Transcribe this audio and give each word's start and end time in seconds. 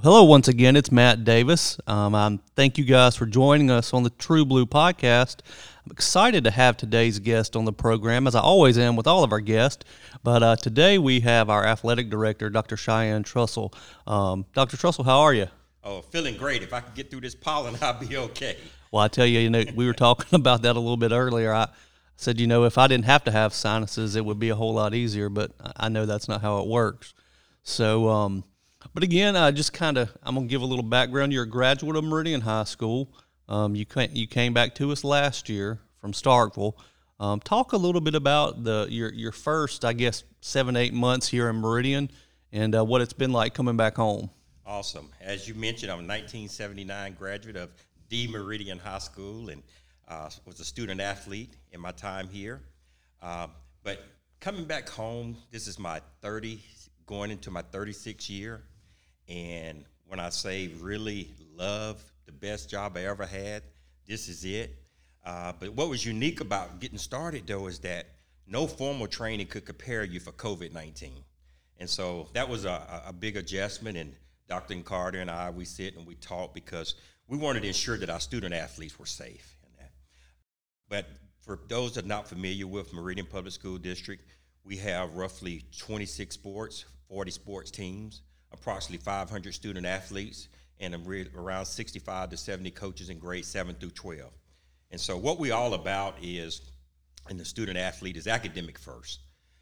Hello, 0.00 0.22
once 0.22 0.46
again. 0.46 0.76
It's 0.76 0.92
Matt 0.92 1.24
Davis. 1.24 1.76
Um, 1.88 2.14
I'm 2.14 2.38
thank 2.54 2.78
you 2.78 2.84
guys 2.84 3.16
for 3.16 3.26
joining 3.26 3.68
us 3.68 3.92
on 3.92 4.04
the 4.04 4.10
True 4.10 4.44
Blue 4.44 4.64
podcast. 4.64 5.38
I'm 5.84 5.90
excited 5.90 6.44
to 6.44 6.52
have 6.52 6.76
today's 6.76 7.18
guest 7.18 7.56
on 7.56 7.64
the 7.64 7.72
program, 7.72 8.28
as 8.28 8.36
I 8.36 8.40
always 8.40 8.78
am 8.78 8.94
with 8.94 9.08
all 9.08 9.24
of 9.24 9.32
our 9.32 9.40
guests. 9.40 9.84
But 10.22 10.40
uh, 10.44 10.54
today 10.54 10.98
we 10.98 11.18
have 11.20 11.50
our 11.50 11.66
athletic 11.66 12.10
director, 12.10 12.48
Dr. 12.48 12.76
Cheyenne 12.76 13.24
Trussell. 13.24 13.74
Um, 14.06 14.46
Dr. 14.54 14.76
Trussell, 14.76 15.04
how 15.04 15.18
are 15.18 15.34
you? 15.34 15.48
Oh, 15.82 16.02
feeling 16.02 16.36
great. 16.36 16.62
If 16.62 16.72
I 16.72 16.78
can 16.78 16.94
get 16.94 17.10
through 17.10 17.22
this 17.22 17.34
pollen, 17.34 17.76
I'll 17.82 17.98
be 17.98 18.16
okay. 18.16 18.56
Well, 18.92 19.02
I 19.02 19.08
tell 19.08 19.26
you, 19.26 19.40
you 19.40 19.50
know, 19.50 19.64
we 19.74 19.84
were 19.84 19.94
talking 19.94 20.32
about 20.32 20.62
that 20.62 20.76
a 20.76 20.80
little 20.80 20.96
bit 20.96 21.10
earlier. 21.10 21.52
I 21.52 21.70
said, 22.14 22.38
you 22.38 22.46
know, 22.46 22.62
if 22.62 22.78
I 22.78 22.86
didn't 22.86 23.06
have 23.06 23.24
to 23.24 23.32
have 23.32 23.52
sinuses, 23.52 24.14
it 24.14 24.24
would 24.24 24.38
be 24.38 24.50
a 24.50 24.54
whole 24.54 24.74
lot 24.74 24.94
easier. 24.94 25.28
But 25.28 25.50
I 25.76 25.88
know 25.88 26.06
that's 26.06 26.28
not 26.28 26.40
how 26.40 26.60
it 26.60 26.68
works. 26.68 27.14
So. 27.64 28.08
Um, 28.08 28.44
but 28.98 29.04
again, 29.04 29.36
I 29.36 29.52
just 29.52 29.72
kind 29.72 29.96
of 29.96 30.10
I'm 30.24 30.34
gonna 30.34 30.48
give 30.48 30.60
a 30.60 30.66
little 30.66 30.82
background. 30.82 31.32
You're 31.32 31.44
a 31.44 31.48
graduate 31.48 31.94
of 31.94 32.02
Meridian 32.02 32.40
High 32.40 32.64
School. 32.64 33.08
Um, 33.48 33.76
you 33.76 33.86
came, 33.86 34.10
you 34.12 34.26
came 34.26 34.52
back 34.52 34.74
to 34.74 34.90
us 34.90 35.04
last 35.04 35.48
year 35.48 35.78
from 36.00 36.10
Starkville. 36.10 36.72
Um, 37.20 37.38
talk 37.38 37.74
a 37.74 37.76
little 37.76 38.00
bit 38.00 38.16
about 38.16 38.64
the 38.64 38.88
your 38.90 39.12
your 39.12 39.30
first, 39.30 39.84
I 39.84 39.92
guess, 39.92 40.24
seven 40.40 40.74
eight 40.74 40.94
months 40.94 41.28
here 41.28 41.48
in 41.48 41.60
Meridian, 41.60 42.10
and 42.50 42.74
uh, 42.74 42.84
what 42.84 43.00
it's 43.00 43.12
been 43.12 43.30
like 43.30 43.54
coming 43.54 43.76
back 43.76 43.94
home. 43.94 44.30
Awesome. 44.66 45.10
As 45.20 45.46
you 45.46 45.54
mentioned, 45.54 45.92
I'm 45.92 45.98
a 45.98 46.08
1979 46.08 47.14
graduate 47.16 47.54
of 47.54 47.70
D 48.08 48.26
Meridian 48.26 48.80
High 48.80 48.98
School 48.98 49.50
and 49.50 49.62
uh, 50.08 50.28
was 50.44 50.58
a 50.58 50.64
student 50.64 51.00
athlete 51.00 51.54
in 51.70 51.80
my 51.80 51.92
time 51.92 52.28
here. 52.28 52.62
Uh, 53.22 53.46
but 53.84 54.02
coming 54.40 54.64
back 54.64 54.88
home, 54.88 55.36
this 55.52 55.68
is 55.68 55.78
my 55.78 56.00
30 56.20 56.60
going 57.06 57.30
into 57.30 57.52
my 57.52 57.62
36th 57.62 58.28
year. 58.28 58.64
And 59.28 59.84
when 60.06 60.20
I 60.20 60.30
say 60.30 60.68
really 60.80 61.30
love 61.54 62.02
the 62.26 62.32
best 62.32 62.70
job 62.70 62.96
I 62.96 63.04
ever 63.04 63.26
had, 63.26 63.62
this 64.06 64.28
is 64.28 64.44
it. 64.44 64.74
Uh, 65.24 65.52
but 65.58 65.74
what 65.74 65.88
was 65.88 66.04
unique 66.04 66.40
about 66.40 66.80
getting 66.80 66.98
started 66.98 67.46
though 67.46 67.66
is 67.66 67.80
that 67.80 68.06
no 68.46 68.66
formal 68.66 69.06
training 69.06 69.46
could 69.46 69.64
prepare 69.64 70.04
you 70.04 70.20
for 70.20 70.32
COVID 70.32 70.72
19. 70.72 71.22
And 71.80 71.88
so 71.88 72.28
that 72.32 72.48
was 72.48 72.64
a, 72.64 73.02
a 73.06 73.12
big 73.12 73.36
adjustment. 73.36 73.96
And 73.96 74.14
Dr. 74.48 74.74
Carter 74.82 75.20
and 75.20 75.30
I, 75.30 75.50
we 75.50 75.64
sit 75.64 75.96
and 75.96 76.06
we 76.06 76.14
talk 76.14 76.54
because 76.54 76.94
we 77.28 77.36
wanted 77.36 77.60
to 77.60 77.68
ensure 77.68 77.98
that 77.98 78.08
our 78.08 78.20
student 78.20 78.54
athletes 78.54 78.98
were 78.98 79.06
safe. 79.06 79.58
But 80.88 81.06
for 81.40 81.58
those 81.68 81.94
that 81.94 82.04
are 82.04 82.08
not 82.08 82.28
familiar 82.28 82.66
with 82.66 82.92
Meridian 82.92 83.26
Public 83.26 83.52
School 83.52 83.78
District, 83.78 84.24
we 84.64 84.76
have 84.78 85.14
roughly 85.14 85.64
26 85.78 86.34
sports, 86.34 86.84
40 87.08 87.30
sports 87.30 87.70
teams, 87.70 88.22
approximately 88.52 89.02
500 89.02 89.54
student 89.54 89.86
athletes, 89.86 90.48
and 90.80 90.94
around 91.34 91.64
65 91.64 92.30
to 92.30 92.36
70 92.36 92.70
coaches 92.70 93.10
in 93.10 93.18
grades 93.18 93.48
7 93.48 93.74
through 93.74 93.90
12. 93.90 94.30
And 94.90 95.00
so, 95.00 95.16
what 95.16 95.38
we 95.38 95.50
all 95.50 95.74
about 95.74 96.16
is, 96.22 96.62
and 97.28 97.38
the 97.38 97.44
student 97.44 97.76
athlete 97.76 98.16
is 98.16 98.26
academic 98.26 98.78
first. 98.78 99.20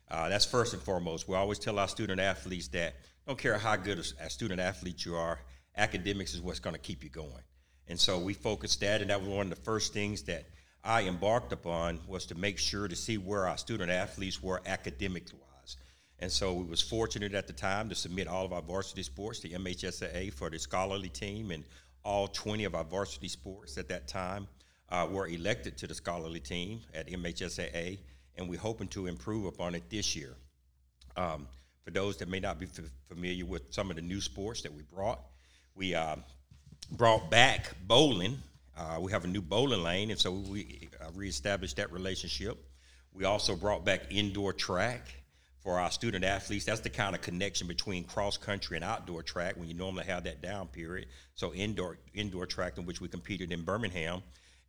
Uh, 0.08 0.28
that's 0.28 0.44
first 0.44 0.72
and 0.72 0.82
foremost. 0.82 1.26
We 1.26 1.34
always 1.34 1.58
tell 1.58 1.78
our 1.78 1.88
student 1.88 2.20
athletes 2.20 2.68
that 2.68 2.94
don't 3.26 3.38
care 3.38 3.58
how 3.58 3.74
good 3.74 3.98
a, 4.20 4.30
student 4.30 4.60
athlete 4.60 5.04
you 5.04 5.16
are, 5.16 5.40
academics 5.76 6.34
is 6.34 6.40
what's 6.40 6.60
going 6.60 6.74
to 6.74 6.80
keep 6.80 7.02
you 7.02 7.10
going. 7.10 7.42
And 7.88 7.98
so 7.98 8.18
we 8.18 8.34
focused 8.34 8.80
that, 8.80 9.00
and 9.00 9.10
that 9.10 9.20
was 9.20 9.28
one 9.28 9.50
of 9.50 9.50
the 9.50 9.64
first 9.64 9.92
things 9.92 10.22
that 10.24 10.44
I 10.84 11.02
embarked 11.02 11.52
upon 11.52 12.00
was 12.06 12.26
to 12.26 12.36
make 12.36 12.58
sure 12.58 12.86
to 12.86 12.94
see 12.94 13.18
where 13.18 13.48
our 13.48 13.56
student 13.56 13.90
athletes 13.90 14.40
were 14.40 14.62
academically 14.64 15.40
and 16.18 16.32
so 16.32 16.54
we 16.54 16.64
was 16.64 16.80
fortunate 16.80 17.34
at 17.34 17.46
the 17.46 17.52
time 17.52 17.88
to 17.90 17.94
submit 17.94 18.26
all 18.26 18.44
of 18.44 18.52
our 18.52 18.62
varsity 18.62 19.02
sports 19.02 19.40
to 19.40 19.48
MHSAA 19.50 20.32
for 20.32 20.48
the 20.48 20.58
scholarly 20.58 21.10
team, 21.10 21.50
and 21.50 21.64
all 22.04 22.28
20 22.28 22.64
of 22.64 22.74
our 22.74 22.84
varsity 22.84 23.28
sports 23.28 23.76
at 23.76 23.88
that 23.88 24.08
time 24.08 24.46
uh, 24.88 25.06
were 25.10 25.28
elected 25.28 25.76
to 25.78 25.86
the 25.86 25.94
scholarly 25.94 26.40
team 26.40 26.80
at 26.94 27.08
MHSAA, 27.08 27.98
and 28.36 28.48
we're 28.48 28.58
hoping 28.58 28.88
to 28.88 29.06
improve 29.06 29.44
upon 29.44 29.74
it 29.74 29.90
this 29.90 30.16
year. 30.16 30.36
Um, 31.16 31.48
for 31.84 31.90
those 31.90 32.16
that 32.18 32.28
may 32.28 32.40
not 32.40 32.58
be 32.58 32.66
f- 32.66 32.84
familiar 33.08 33.44
with 33.44 33.72
some 33.72 33.90
of 33.90 33.96
the 33.96 34.02
new 34.02 34.20
sports 34.20 34.62
that 34.62 34.72
we 34.72 34.82
brought, 34.82 35.20
we 35.74 35.94
uh, 35.94 36.16
brought 36.92 37.30
back 37.30 37.74
bowling. 37.86 38.38
Uh, 38.76 38.98
we 39.00 39.12
have 39.12 39.24
a 39.24 39.28
new 39.28 39.42
bowling 39.42 39.82
lane, 39.82 40.10
and 40.10 40.18
so 40.18 40.32
we 40.32 40.88
uh, 41.00 41.10
reestablished 41.14 41.76
that 41.76 41.92
relationship. 41.92 42.56
We 43.12 43.24
also 43.24 43.54
brought 43.54 43.84
back 43.84 44.02
indoor 44.10 44.52
track 44.52 45.02
for 45.66 45.80
our 45.80 45.90
student 45.90 46.24
athletes. 46.24 46.64
That's 46.64 46.78
the 46.78 46.90
kind 46.90 47.16
of 47.16 47.22
connection 47.22 47.66
between 47.66 48.04
cross 48.04 48.36
country 48.36 48.76
and 48.76 48.84
outdoor 48.84 49.24
track 49.24 49.56
when 49.56 49.66
you 49.66 49.74
normally 49.74 50.04
have 50.04 50.22
that 50.22 50.40
down 50.40 50.68
period. 50.68 51.08
So 51.34 51.52
indoor 51.52 51.98
indoor 52.14 52.46
track 52.46 52.78
in 52.78 52.86
which 52.86 53.00
we 53.00 53.08
competed 53.08 53.50
in 53.50 53.62
Birmingham, 53.62 54.22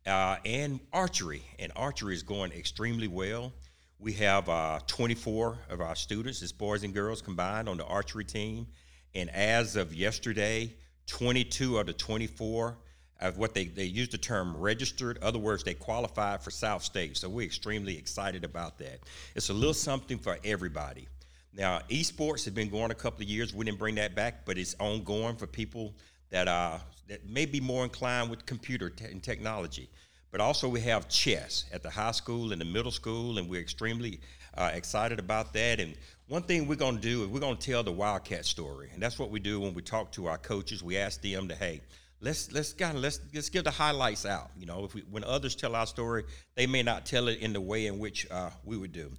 uh, 0.08 0.38
and 0.44 0.80
archery. 0.92 1.42
And 1.60 1.70
archery 1.76 2.14
is 2.14 2.24
going 2.24 2.50
extremely 2.50 3.06
well. 3.06 3.52
We 4.00 4.12
have 4.14 4.48
uh, 4.48 4.80
24 4.88 5.58
of 5.70 5.80
our 5.80 5.94
students, 5.94 6.42
as 6.42 6.50
boys 6.50 6.82
and 6.82 6.92
girls 6.92 7.22
combined, 7.22 7.68
on 7.68 7.76
the 7.76 7.84
archery 7.84 8.24
team. 8.24 8.66
And 9.14 9.30
as 9.30 9.76
of 9.76 9.94
yesterday, 9.94 10.74
22 11.06 11.78
of 11.78 11.86
the 11.86 11.92
24 11.92 12.76
of 13.20 13.38
what 13.38 13.54
they, 13.54 13.64
they 13.64 13.84
use 13.84 14.08
the 14.08 14.18
term 14.18 14.56
registered. 14.56 15.18
Other 15.22 15.38
words, 15.38 15.64
they 15.64 15.74
qualify 15.74 16.36
for 16.36 16.50
South 16.50 16.82
State. 16.82 17.16
So 17.16 17.28
we're 17.28 17.46
extremely 17.46 17.96
excited 17.96 18.44
about 18.44 18.78
that. 18.78 19.00
It's 19.34 19.48
a 19.48 19.54
little 19.54 19.74
something 19.74 20.18
for 20.18 20.38
everybody. 20.44 21.08
Now, 21.54 21.80
esports 21.90 22.44
has 22.44 22.54
been 22.54 22.68
going 22.68 22.90
a 22.90 22.94
couple 22.94 23.22
of 23.22 23.28
years. 23.28 23.52
We 23.52 23.64
didn't 23.64 23.78
bring 23.78 23.96
that 23.96 24.14
back, 24.14 24.44
but 24.44 24.58
it's 24.58 24.76
ongoing 24.78 25.36
for 25.36 25.46
people 25.46 25.94
that 26.30 26.46
uh, 26.46 26.78
that 27.08 27.28
may 27.28 27.46
be 27.46 27.58
more 27.58 27.84
inclined 27.84 28.30
with 28.30 28.44
computer 28.46 28.90
te- 28.90 29.06
and 29.06 29.22
technology. 29.22 29.88
But 30.30 30.40
also, 30.40 30.68
we 30.68 30.80
have 30.82 31.08
chess 31.08 31.64
at 31.72 31.82
the 31.82 31.90
high 31.90 32.10
school 32.12 32.52
and 32.52 32.60
the 32.60 32.66
middle 32.66 32.90
school, 32.90 33.38
and 33.38 33.48
we're 33.48 33.62
extremely 33.62 34.20
uh, 34.56 34.70
excited 34.74 35.18
about 35.18 35.52
that. 35.54 35.80
And 35.80 35.94
one 36.28 36.42
thing 36.42 36.68
we're 36.68 36.76
going 36.76 36.96
to 36.96 37.00
do 37.00 37.24
is 37.24 37.28
we're 37.28 37.40
going 37.40 37.56
to 37.56 37.70
tell 37.70 37.82
the 37.82 37.92
Wildcat 37.92 38.44
story, 38.44 38.90
and 38.92 39.02
that's 39.02 39.18
what 39.18 39.30
we 39.30 39.40
do 39.40 39.58
when 39.58 39.72
we 39.72 39.80
talk 39.80 40.12
to 40.12 40.26
our 40.26 40.36
coaches. 40.36 40.82
We 40.82 40.98
ask 40.98 41.22
them 41.22 41.48
to, 41.48 41.54
hey, 41.54 41.80
let's 42.20 42.52
let's 42.52 42.72
kind 42.72 43.00
let's 43.00 43.20
let's 43.34 43.48
give 43.48 43.64
the 43.64 43.70
highlights 43.70 44.26
out. 44.26 44.50
You 44.58 44.66
know, 44.66 44.84
if 44.84 44.94
we, 44.94 45.02
when 45.02 45.24
others 45.24 45.54
tell 45.54 45.74
our 45.74 45.86
story, 45.86 46.24
they 46.54 46.66
may 46.66 46.82
not 46.82 47.06
tell 47.06 47.28
it 47.28 47.40
in 47.40 47.52
the 47.52 47.60
way 47.60 47.86
in 47.86 47.98
which 47.98 48.26
uh, 48.30 48.50
we 48.64 48.76
would 48.76 48.92
do. 48.92 49.10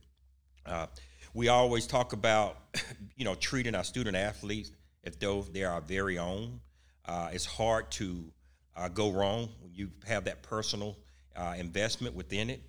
Uh, 0.66 0.88
we 1.34 1.48
always 1.48 1.88
talk 1.88 2.14
about 2.14 2.58
you 3.16 3.26
know 3.26 3.36
treating 3.36 3.76
our 3.76 3.84
student 3.84 4.16
athletes 4.16 4.72
as 5.04 5.16
though 5.18 5.42
they 5.42 5.64
are 5.64 5.74
our 5.74 5.82
very 5.82 6.18
own. 6.18 6.60
Uh, 7.06 7.30
it's 7.32 7.46
hard 7.46 7.90
to 7.92 8.32
uh, 8.76 8.88
go 8.90 9.12
wrong 9.12 9.50
when 9.62 9.74
you 9.74 9.90
have 10.06 10.26
that 10.26 10.44
personal 10.44 10.96
uh, 11.36 11.56
investment 11.58 12.16
within 12.16 12.50
it. 12.50 12.62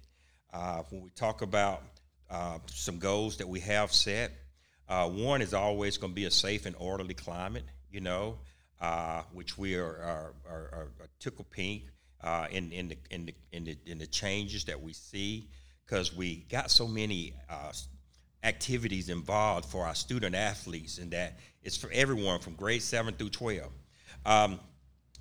Uh, 0.52 0.82
when 0.90 1.02
we 1.02 1.10
talk 1.10 1.42
about 1.42 1.82
some 2.66 2.98
goals 2.98 3.38
that 3.38 3.48
we 3.48 3.58
have 3.60 3.92
set, 3.92 4.30
one 4.88 5.42
is 5.42 5.52
always 5.52 5.98
going 5.98 6.12
to 6.12 6.14
be 6.14 6.24
a 6.24 6.30
safe 6.30 6.64
and 6.64 6.76
orderly 6.78 7.14
climate. 7.14 7.64
You 7.90 8.00
know, 8.00 8.38
uh, 8.80 9.22
which 9.32 9.58
we 9.58 9.74
are, 9.74 9.84
are, 9.86 10.32
are, 10.48 10.88
are 11.00 11.08
tickle 11.18 11.46
pink 11.50 11.84
uh, 12.22 12.46
in, 12.50 12.72
in, 12.72 12.88
the, 12.88 12.96
in, 13.10 13.26
the, 13.26 13.34
in, 13.52 13.64
the, 13.64 13.78
in 13.86 13.98
the 13.98 14.06
changes 14.06 14.64
that 14.64 14.80
we 14.80 14.92
see. 14.92 15.48
Because 15.86 16.14
we 16.14 16.46
got 16.48 16.70
so 16.70 16.86
many 16.86 17.34
uh, 17.48 17.72
activities 18.44 19.08
involved 19.08 19.66
for 19.66 19.84
our 19.84 19.94
student 19.94 20.34
athletes 20.34 20.98
and 20.98 21.10
that 21.10 21.38
it's 21.62 21.76
for 21.76 21.90
everyone 21.92 22.40
from 22.40 22.54
grade 22.54 22.82
7 22.82 23.12
through 23.14 23.28
12 23.28 23.68
um, 24.24 24.60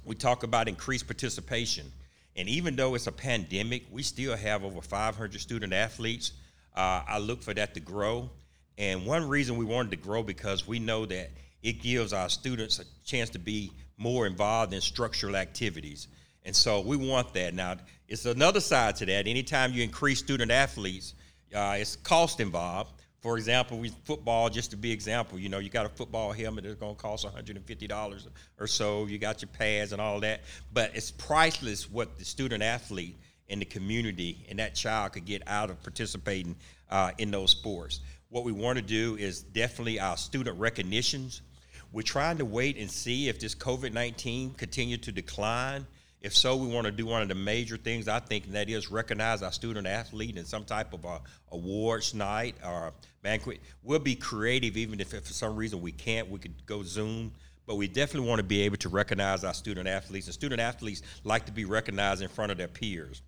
we 0.06 0.16
talk 0.16 0.44
about 0.44 0.68
increased 0.68 1.06
participation. 1.06 1.92
And 2.36 2.48
even 2.48 2.76
though 2.76 2.96
it's 2.96 3.08
a 3.08 3.12
pandemic 3.12 3.84
we 3.92 4.04
still 4.04 4.36
have 4.36 4.64
over 4.64 4.82
500 4.82 5.40
student 5.40 5.74
athletes. 5.74 6.32
Uh, 6.76 7.02
i 7.08 7.18
look 7.18 7.42
for 7.42 7.54
that 7.54 7.74
to 7.74 7.80
grow. 7.80 8.30
And 8.78 9.06
one 9.06 9.28
reason 9.28 9.58
we 9.58 9.66
wanted 9.66 9.92
to 9.92 9.98
grow 9.98 10.24
because 10.24 10.66
we 10.66 10.80
know 10.80 11.06
that 11.08 11.32
it 11.62 11.82
gives 11.82 12.14
our 12.14 12.30
students 12.30 12.80
a 12.80 12.86
chance 13.06 13.30
to 13.32 13.40
be 13.40 13.72
more 13.98 14.26
involved 14.26 14.74
in 14.74 14.82
structural 14.82 15.36
activities. 15.36 16.08
And 16.46 16.56
so 16.56 16.80
we 16.82 16.96
want 16.96 17.34
that. 17.34 17.54
Now, 17.54 17.76
it's 18.08 18.26
another 18.26 18.62
side 18.62 18.96
to 18.98 19.06
that. 19.06 19.28
Anytime 19.28 19.74
you 19.74 19.84
increase 19.84 20.20
student 20.20 20.52
athletes, 20.52 21.14
uh, 21.54 21.76
it's 21.78 21.96
cost 21.98 22.40
involved. 22.40 22.94
For 23.22 23.38
example, 23.38 23.78
we 23.78 23.90
football, 24.06 24.50
just 24.50 24.72
to 24.72 24.78
be 24.78 24.92
example, 24.92 25.38
you 25.38 25.50
know, 25.50 25.60
you 25.60 25.70
got 25.70 25.86
a 25.86 25.90
football 25.90 26.32
helmet 26.32 26.64
that's 26.64 26.76
going 26.76 26.96
to 26.96 27.02
cost 27.02 27.26
$150 27.26 28.28
or 28.58 28.68
so. 28.68 29.06
You 29.08 29.18
got 29.18 29.42
your 29.42 29.50
pads 29.50 29.92
and 29.92 30.02
all 30.02 30.22
that. 30.22 30.42
But 30.72 30.92
it's 30.96 31.12
priceless 31.12 31.90
what 31.92 32.18
the 32.18 32.24
student 32.24 32.64
athlete 32.64 33.18
in 33.50 33.60
the 33.60 33.66
community 33.66 34.46
and 34.50 34.60
that 34.60 34.76
child 34.76 35.14
could 35.14 35.26
get 35.26 35.44
out 35.48 35.70
of 35.70 35.82
participating 35.84 36.56
uh, 36.90 37.12
in 37.18 37.30
those 37.30 37.52
sports. 37.52 38.00
What 38.30 38.46
we 38.46 38.54
want 38.54 38.78
to 38.78 38.84
do 38.84 39.18
is 39.18 39.42
definitely 39.42 40.00
our 40.00 40.16
student 40.16 40.58
recognitions 40.58 41.42
we're 41.92 42.02
trying 42.04 42.38
to 42.38 42.46
wait 42.46 42.78
and 42.78 42.90
see 42.90 43.30
if 43.30 43.40
this 43.40 43.56
COVID 43.56 43.94
19 43.94 44.52
continue 44.54 44.98
to 44.98 45.12
decline. 45.12 45.86
If 46.22 46.36
so, 46.36 46.58
we 46.58 46.68
want 46.68 46.86
to 46.86 46.92
do 46.92 47.06
one 47.06 47.22
of 47.22 47.30
the 47.30 47.36
major 47.36 47.78
things 47.78 48.10
I 48.10 48.20
think, 48.20 48.46
and 48.46 48.54
that 48.54 48.70
is 48.70 48.92
recognize 48.92 49.42
our 49.42 49.54
student 49.54 49.88
athlete 49.88 50.38
in 50.38 50.44
some 50.44 50.66
type 50.66 50.94
of 50.94 51.06
a 51.06 51.22
awards 51.52 52.14
night 52.14 52.56
or 52.64 52.92
banquet. 53.22 53.62
We'll 53.84 54.00
be 54.00 54.16
creative, 54.16 54.76
even 54.76 55.00
if, 55.00 55.14
if 55.14 55.26
for 55.26 55.34
some 55.34 55.56
reason 55.56 55.82
we 55.82 55.94
can't. 55.94 56.30
We 56.30 56.38
could 56.40 56.66
go 56.66 56.84
Zoom, 56.84 57.32
but 57.66 57.76
we 57.76 57.88
definitely 57.88 58.28
want 58.28 58.40
to 58.40 58.44
be 58.44 58.62
able 58.62 58.78
to 58.78 58.90
recognize 58.90 59.46
our 59.46 59.54
student 59.54 59.88
athletes. 59.88 60.28
And 60.28 60.34
student 60.34 60.60
athletes 60.60 61.04
like 61.24 61.46
to 61.46 61.54
be 61.54 61.64
recognized 61.64 62.22
in 62.22 62.28
front 62.28 62.52
of 62.52 62.58
their 62.58 62.68
peers. 62.68 63.22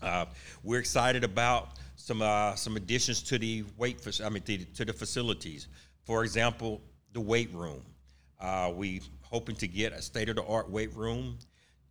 Uh, 0.00 0.26
we're 0.62 0.78
excited 0.78 1.24
about 1.24 1.70
some 1.96 2.22
uh, 2.22 2.54
some 2.54 2.76
additions 2.76 3.22
to 3.24 3.38
the 3.38 3.64
weight, 3.76 4.06
I 4.24 4.28
mean, 4.28 4.42
to, 4.44 4.64
to 4.64 4.84
the 4.84 4.92
facilities. 4.92 5.66
For 6.04 6.22
example, 6.22 6.80
the 7.12 7.20
weight 7.20 7.52
room. 7.52 7.82
Uh, 8.40 8.72
we 8.74 9.02
hoping 9.22 9.54
to 9.56 9.68
get 9.68 9.92
a 9.92 10.02
state 10.02 10.28
of 10.28 10.36
the 10.36 10.44
art 10.44 10.70
weight 10.70 10.94
room. 10.96 11.38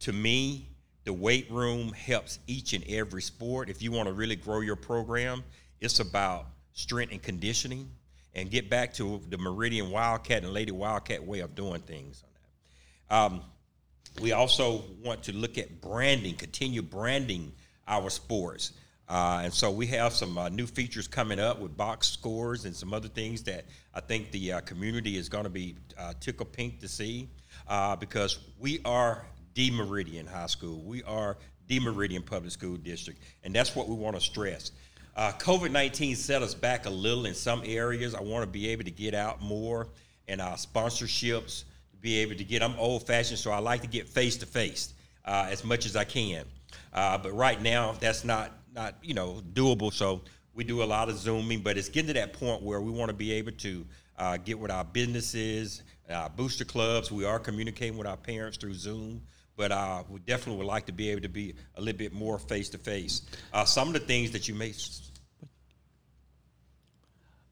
To 0.02 0.14
me, 0.14 0.68
the 1.06 1.14
weight 1.14 1.50
room 1.50 1.94
helps 1.94 2.40
each 2.48 2.74
and 2.74 2.84
every 2.88 3.22
sport. 3.22 3.70
If 3.70 3.82
you 3.82 3.92
want 3.92 4.08
to 4.08 4.14
really 4.14 4.36
grow 4.36 4.60
your 4.62 4.76
program, 4.76 5.44
it's 5.80 6.00
about 6.00 6.48
strength 6.74 7.12
and 7.12 7.22
conditioning 7.22 7.90
and 8.34 8.52
get 8.52 8.70
back 8.70 8.94
to 8.96 9.22
the 9.30 9.38
Meridian 9.38 9.90
Wildcat 9.90 10.44
and 10.44 10.54
Lady 10.54 10.72
Wildcat 10.72 11.26
way 11.26 11.40
of 11.40 11.56
doing 11.56 11.82
things. 11.82 12.24
Um, 13.10 13.42
we 14.22 14.34
also 14.34 14.84
want 15.04 15.24
to 15.24 15.36
look 15.36 15.58
at 15.58 15.82
branding, 15.82 16.36
continue 16.36 16.82
branding 16.82 17.54
our 17.88 18.10
sports. 18.10 18.74
Uh, 19.10 19.42
and 19.44 19.52
so 19.52 19.72
we 19.72 19.88
have 19.88 20.14
some 20.14 20.38
uh, 20.38 20.50
new 20.50 20.68
features 20.68 21.08
coming 21.08 21.40
up 21.40 21.60
with 21.60 21.76
box 21.76 22.08
scores 22.08 22.66
and 22.66 22.76
some 22.76 22.94
other 22.94 23.08
things 23.08 23.42
that 23.42 23.66
I 23.96 24.02
think 24.02 24.32
the 24.32 24.54
uh, 24.54 24.62
community 24.62 25.18
is 25.18 25.30
going 25.30 25.46
to 25.46 25.50
be 25.50 25.76
uh, 25.98 26.14
tickle 26.20 26.46
pink 26.46 26.80
to 26.82 26.88
see 26.88 27.28
uh, 27.68 27.96
because 27.96 28.38
we 28.60 28.80
are 28.86 29.26
the 29.56 29.72
Meridian 29.72 30.28
High 30.28 30.46
School. 30.46 30.80
We 30.82 31.02
are 31.04 31.38
the 31.68 31.80
Meridian 31.80 32.22
Public 32.22 32.52
School 32.52 32.78
District. 32.78 33.20
And 33.44 33.54
that's 33.54 33.76
what 33.76 33.90
we 33.90 33.96
want 33.96 34.16
to 34.16 34.22
stress. 34.22 34.72
Uh, 35.16 35.32
COVID 35.40 35.72
19 35.72 36.16
set 36.16 36.44
us 36.44 36.54
back 36.54 36.86
a 36.86 36.90
little 36.90 37.26
in 37.26 37.34
some 37.34 37.64
areas. 37.66 38.14
I 38.14 38.22
want 38.22 38.44
to 38.44 38.50
be 38.50 38.70
able 38.70 38.84
to 38.84 38.92
get 38.92 39.16
out 39.16 39.42
more 39.42 39.88
and 40.28 40.40
our 40.40 40.56
sponsorships, 40.56 41.64
to 41.92 41.98
be 42.00 42.20
able 42.20 42.36
to 42.36 42.44
get, 42.44 42.62
I'm 42.62 42.76
old 42.78 43.08
fashioned, 43.08 43.40
so 43.40 43.50
I 43.50 43.58
like 43.58 43.82
to 43.82 43.88
get 43.88 44.08
face 44.08 44.38
to 44.38 44.46
face 44.46 44.94
as 45.26 45.64
much 45.64 45.88
as 45.88 45.96
I 45.96 46.04
can. 46.04 46.46
But 46.94 47.34
right 47.34 47.62
now, 47.62 47.96
that's 48.00 48.24
not 48.24 48.52
not 48.74 48.96
you 49.02 49.14
know 49.14 49.42
doable. 49.54 49.92
So 49.92 50.22
we 50.54 50.64
do 50.64 50.84
a 50.84 50.86
lot 50.86 51.10
of 51.10 51.18
zooming, 51.18 51.62
but 51.62 51.78
it's 51.78 51.90
getting 51.90 52.08
to 52.08 52.14
that 52.14 52.34
point 52.34 52.62
where 52.62 52.82
we 52.82 52.92
want 52.92 53.10
to 53.10 53.16
be 53.16 53.32
able 53.34 53.52
to 53.54 53.86
uh, 54.18 54.38
get 54.38 54.60
with 54.60 54.72
our 54.72 54.84
businesses, 54.84 55.84
our 56.10 56.30
booster 56.30 56.66
clubs. 56.66 57.12
We 57.12 57.26
are 57.26 57.40
communicating 57.40 57.98
with 57.98 58.08
our 58.08 58.18
parents 58.18 58.58
through 58.58 58.74
Zoom, 58.74 59.22
but 59.56 59.72
uh, 59.72 60.04
we 60.10 60.20
definitely 60.20 60.58
would 60.58 60.68
like 60.68 60.86
to 60.88 60.92
be 60.92 61.10
able 61.12 61.22
to 61.22 61.30
be 61.30 61.56
a 61.76 61.82
little 61.82 61.98
bit 61.98 62.14
more 62.14 62.38
face 62.38 62.70
to 62.70 62.78
face. 62.78 63.22
Some 63.66 63.88
of 63.88 63.94
the 63.94 64.00
things 64.00 64.32
that 64.32 64.48
you 64.48 64.56
may. 64.56 64.74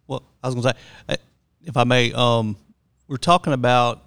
Well, 0.07 0.23
I 0.43 0.47
was 0.47 0.55
going 0.55 0.63
to 0.63 0.69
say, 0.69 0.75
uh, 1.09 1.17
if 1.63 1.77
I 1.77 1.83
may, 1.83 2.13
um, 2.13 2.55
we're 3.07 3.17
talking 3.17 3.53
about 3.53 4.03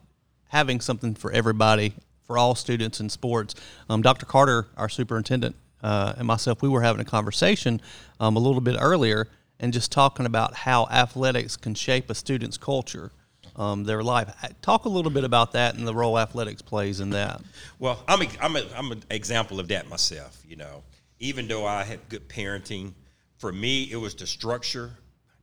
having 0.48 0.80
something 0.80 1.14
for 1.14 1.30
everybody, 1.30 1.94
for 2.30 2.38
all 2.38 2.54
students 2.54 3.00
in 3.00 3.08
sports. 3.08 3.56
Um, 3.88 4.02
Dr. 4.02 4.24
Carter, 4.24 4.68
our 4.76 4.88
superintendent, 4.88 5.56
uh, 5.82 6.12
and 6.16 6.28
myself, 6.28 6.62
we 6.62 6.68
were 6.68 6.80
having 6.80 7.00
a 7.00 7.04
conversation 7.04 7.80
um, 8.20 8.36
a 8.36 8.38
little 8.38 8.60
bit 8.60 8.76
earlier 8.80 9.26
and 9.58 9.72
just 9.72 9.90
talking 9.90 10.26
about 10.26 10.54
how 10.54 10.86
athletics 10.92 11.56
can 11.56 11.74
shape 11.74 12.08
a 12.08 12.14
student's 12.14 12.56
culture, 12.56 13.10
um, 13.56 13.82
their 13.82 14.04
life. 14.04 14.32
Talk 14.62 14.84
a 14.84 14.88
little 14.88 15.10
bit 15.10 15.24
about 15.24 15.50
that 15.54 15.74
and 15.74 15.88
the 15.88 15.92
role 15.92 16.16
athletics 16.16 16.62
plays 16.62 17.00
in 17.00 17.10
that. 17.10 17.40
Well, 17.80 18.00
I'm 18.06 18.22
a, 18.22 18.28
I'm, 18.40 18.54
a, 18.54 18.64
I'm 18.76 18.92
an 18.92 19.02
example 19.10 19.58
of 19.58 19.66
that 19.66 19.88
myself. 19.88 20.40
You 20.46 20.54
know, 20.54 20.84
even 21.18 21.48
though 21.48 21.66
I 21.66 21.82
had 21.82 22.08
good 22.08 22.28
parenting, 22.28 22.92
for 23.38 23.50
me 23.50 23.90
it 23.90 23.96
was 23.96 24.14
the 24.14 24.28
structure 24.28 24.92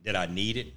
that 0.06 0.16
I 0.16 0.24
needed. 0.24 0.72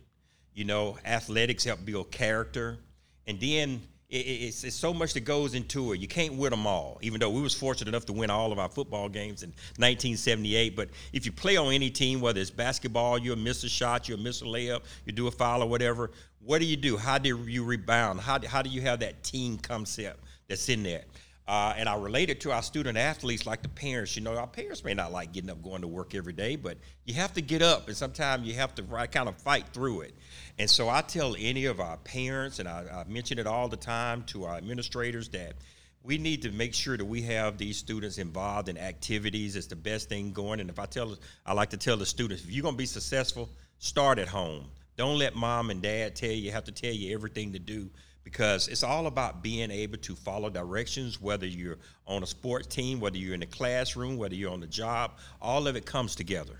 You 0.53 0.65
know, 0.65 0.97
athletics 1.05 1.63
helped 1.63 1.85
build 1.85 2.11
character, 2.11 2.79
and 3.25 3.39
then 3.39 3.83
it's, 4.11 4.63
it's 4.65 4.75
so 4.75 4.93
much 4.93 5.13
that 5.13 5.21
goes 5.21 5.53
into 5.53 5.93
it. 5.93 6.01
You 6.01 6.07
can't 6.07 6.33
win 6.33 6.51
them 6.51 6.67
all, 6.67 6.99
even 7.01 7.19
though 7.19 7.29
we 7.29 7.41
was 7.41 7.53
fortunate 7.53 7.89
enough 7.89 8.05
to 8.07 8.13
win 8.13 8.29
all 8.29 8.51
of 8.51 8.59
our 8.59 8.67
football 8.67 9.07
games 9.07 9.41
in 9.41 9.49
1978. 9.77 10.75
But 10.75 10.89
if 11.13 11.25
you 11.25 11.31
play 11.31 11.55
on 11.55 11.73
any 11.73 11.89
team, 11.89 12.19
whether 12.19 12.41
it's 12.41 12.49
basketball, 12.49 13.17
you'll 13.17 13.37
miss 13.37 13.63
a 13.63 13.69
shot, 13.69 14.09
you'll 14.09 14.19
miss 14.19 14.41
a 14.41 14.45
layup, 14.45 14.81
you 15.05 15.13
do 15.13 15.27
a 15.27 15.31
foul 15.31 15.63
or 15.63 15.69
whatever. 15.69 16.11
What 16.43 16.59
do 16.59 16.65
you 16.65 16.75
do? 16.75 16.97
How 16.97 17.17
do 17.17 17.37
you 17.47 17.63
rebound? 17.63 18.19
How 18.19 18.37
do, 18.37 18.47
how 18.47 18.61
do 18.61 18.69
you 18.69 18.81
have 18.81 18.99
that 18.99 19.23
team 19.23 19.57
concept 19.57 20.19
that's 20.47 20.67
in 20.67 20.83
there? 20.83 21.05
Uh, 21.51 21.73
and 21.75 21.89
I 21.89 21.95
relate 21.95 22.29
it 22.29 22.39
to 22.41 22.53
our 22.53 22.61
student 22.61 22.97
athletes 22.97 23.45
like 23.45 23.61
the 23.61 23.67
parents. 23.67 24.15
You 24.15 24.21
know, 24.21 24.37
our 24.37 24.47
parents 24.47 24.85
may 24.85 24.93
not 24.93 25.11
like 25.11 25.33
getting 25.33 25.49
up 25.49 25.61
going 25.61 25.81
to 25.81 25.87
work 25.87 26.15
every 26.15 26.31
day, 26.31 26.55
but 26.55 26.77
you 27.03 27.13
have 27.15 27.33
to 27.33 27.41
get 27.41 27.61
up, 27.61 27.89
and 27.89 27.97
sometimes 27.97 28.47
you 28.47 28.53
have 28.53 28.73
to 28.75 28.83
kind 28.83 29.27
of 29.27 29.35
fight 29.35 29.65
through 29.73 29.99
it. 29.99 30.15
And 30.59 30.69
so 30.69 30.87
I 30.87 31.01
tell 31.01 31.35
any 31.37 31.65
of 31.65 31.81
our 31.81 31.97
parents, 31.97 32.59
and 32.59 32.69
I, 32.69 32.85
I 33.01 33.11
mention 33.11 33.37
it 33.37 33.47
all 33.47 33.67
the 33.67 33.75
time 33.75 34.23
to 34.27 34.45
our 34.45 34.55
administrators, 34.55 35.27
that 35.31 35.55
we 36.03 36.17
need 36.17 36.43
to 36.43 36.51
make 36.51 36.73
sure 36.73 36.95
that 36.95 37.03
we 37.03 37.21
have 37.23 37.57
these 37.57 37.75
students 37.75 38.17
involved 38.17 38.69
in 38.69 38.77
activities. 38.77 39.57
It's 39.57 39.67
the 39.67 39.75
best 39.75 40.07
thing 40.07 40.31
going. 40.31 40.61
And 40.61 40.69
if 40.69 40.79
I 40.79 40.85
tell, 40.85 41.17
I 41.45 41.51
like 41.51 41.71
to 41.71 41.77
tell 41.77 41.97
the 41.97 42.05
students, 42.05 42.45
if 42.45 42.49
you're 42.49 42.63
going 42.63 42.75
to 42.75 42.77
be 42.77 42.85
successful, 42.85 43.49
start 43.77 44.19
at 44.19 44.29
home. 44.29 44.69
Don't 44.95 45.17
let 45.17 45.35
mom 45.35 45.69
and 45.69 45.81
dad 45.81 46.15
tell 46.15 46.31
you, 46.31 46.49
have 46.53 46.63
to 46.63 46.71
tell 46.71 46.93
you 46.93 47.13
everything 47.13 47.51
to 47.51 47.59
do 47.59 47.89
because 48.23 48.67
it's 48.67 48.83
all 48.83 49.07
about 49.07 49.41
being 49.41 49.71
able 49.71 49.97
to 49.97 50.15
follow 50.15 50.49
directions, 50.49 51.19
whether 51.19 51.45
you're 51.45 51.77
on 52.05 52.21
a 52.23 52.27
sports 52.27 52.67
team, 52.67 52.99
whether 52.99 53.17
you're 53.17 53.33
in 53.33 53.39
the 53.39 53.45
classroom, 53.47 54.15
whether 54.17 54.35
you're 54.35 54.51
on 54.51 54.59
the 54.59 54.67
job, 54.67 55.13
all 55.41 55.67
of 55.67 55.75
it 55.75 55.85
comes 55.85 56.15
together. 56.15 56.53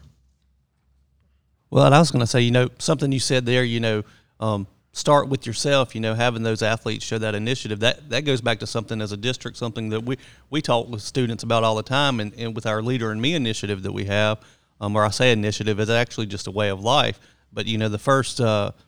Well, 1.69 1.85
and 1.85 1.93
I 1.93 1.99
was 1.99 2.11
going 2.11 2.21
to 2.21 2.27
say, 2.27 2.41
you 2.41 2.51
know, 2.51 2.69
something 2.79 3.11
you 3.11 3.19
said 3.19 3.45
there, 3.45 3.63
you 3.63 3.79
know, 3.79 4.03
um, 4.39 4.67
start 4.91 5.29
with 5.29 5.45
yourself, 5.45 5.95
you 5.95 6.01
know, 6.01 6.15
having 6.15 6.43
those 6.43 6.61
athletes 6.61 7.05
show 7.05 7.17
that 7.19 7.35
initiative. 7.35 7.79
That 7.79 8.09
that 8.09 8.25
goes 8.25 8.41
back 8.41 8.59
to 8.59 8.67
something 8.67 8.99
as 8.99 9.11
a 9.11 9.17
district, 9.17 9.55
something 9.55 9.89
that 9.89 10.03
we, 10.03 10.17
we 10.49 10.61
talk 10.61 10.89
with 10.89 11.01
students 11.01 11.43
about 11.43 11.63
all 11.63 11.75
the 11.75 11.83
time 11.83 12.19
and, 12.19 12.33
and 12.37 12.55
with 12.55 12.65
our 12.65 12.81
Leader 12.81 13.11
in 13.11 13.21
Me 13.21 13.35
initiative 13.35 13.83
that 13.83 13.91
we 13.93 14.05
have, 14.05 14.39
um, 14.81 14.95
or 14.95 15.05
I 15.05 15.11
say 15.11 15.31
initiative, 15.31 15.79
is 15.79 15.89
actually 15.89 16.25
just 16.25 16.47
a 16.47 16.51
way 16.51 16.69
of 16.69 16.81
life. 16.81 17.19
But, 17.53 17.67
you 17.67 17.77
know, 17.77 17.87
the 17.87 17.99
first 17.99 18.41
uh,– 18.41 18.71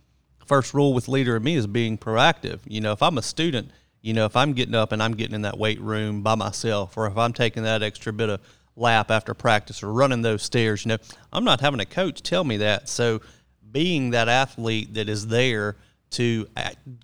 first 0.45 0.73
rule 0.73 0.93
with 0.93 1.07
leader 1.07 1.35
in 1.37 1.43
me 1.43 1.55
is 1.55 1.67
being 1.67 1.97
proactive. 1.97 2.59
You 2.65 2.81
know, 2.81 2.91
if 2.91 3.01
I'm 3.01 3.17
a 3.17 3.21
student, 3.21 3.71
you 4.01 4.13
know, 4.13 4.25
if 4.25 4.35
I'm 4.35 4.53
getting 4.53 4.75
up 4.75 4.91
and 4.91 5.01
I'm 5.01 5.13
getting 5.13 5.35
in 5.35 5.43
that 5.43 5.57
weight 5.57 5.79
room 5.79 6.21
by 6.21 6.35
myself, 6.35 6.97
or 6.97 7.07
if 7.07 7.17
I'm 7.17 7.33
taking 7.33 7.63
that 7.63 7.81
extra 7.81 8.11
bit 8.13 8.29
of 8.29 8.41
lap 8.75 9.11
after 9.11 9.33
practice 9.33 9.83
or 9.83 9.93
running 9.93 10.21
those 10.21 10.43
stairs, 10.43 10.85
you 10.85 10.89
know, 10.89 10.97
I'm 11.31 11.43
not 11.43 11.61
having 11.61 11.79
a 11.79 11.85
coach 11.85 12.21
tell 12.21 12.43
me 12.43 12.57
that. 12.57 12.89
So 12.89 13.21
being 13.71 14.11
that 14.11 14.29
athlete 14.29 14.93
that 14.95 15.09
is 15.09 15.27
there 15.27 15.77
to 16.11 16.47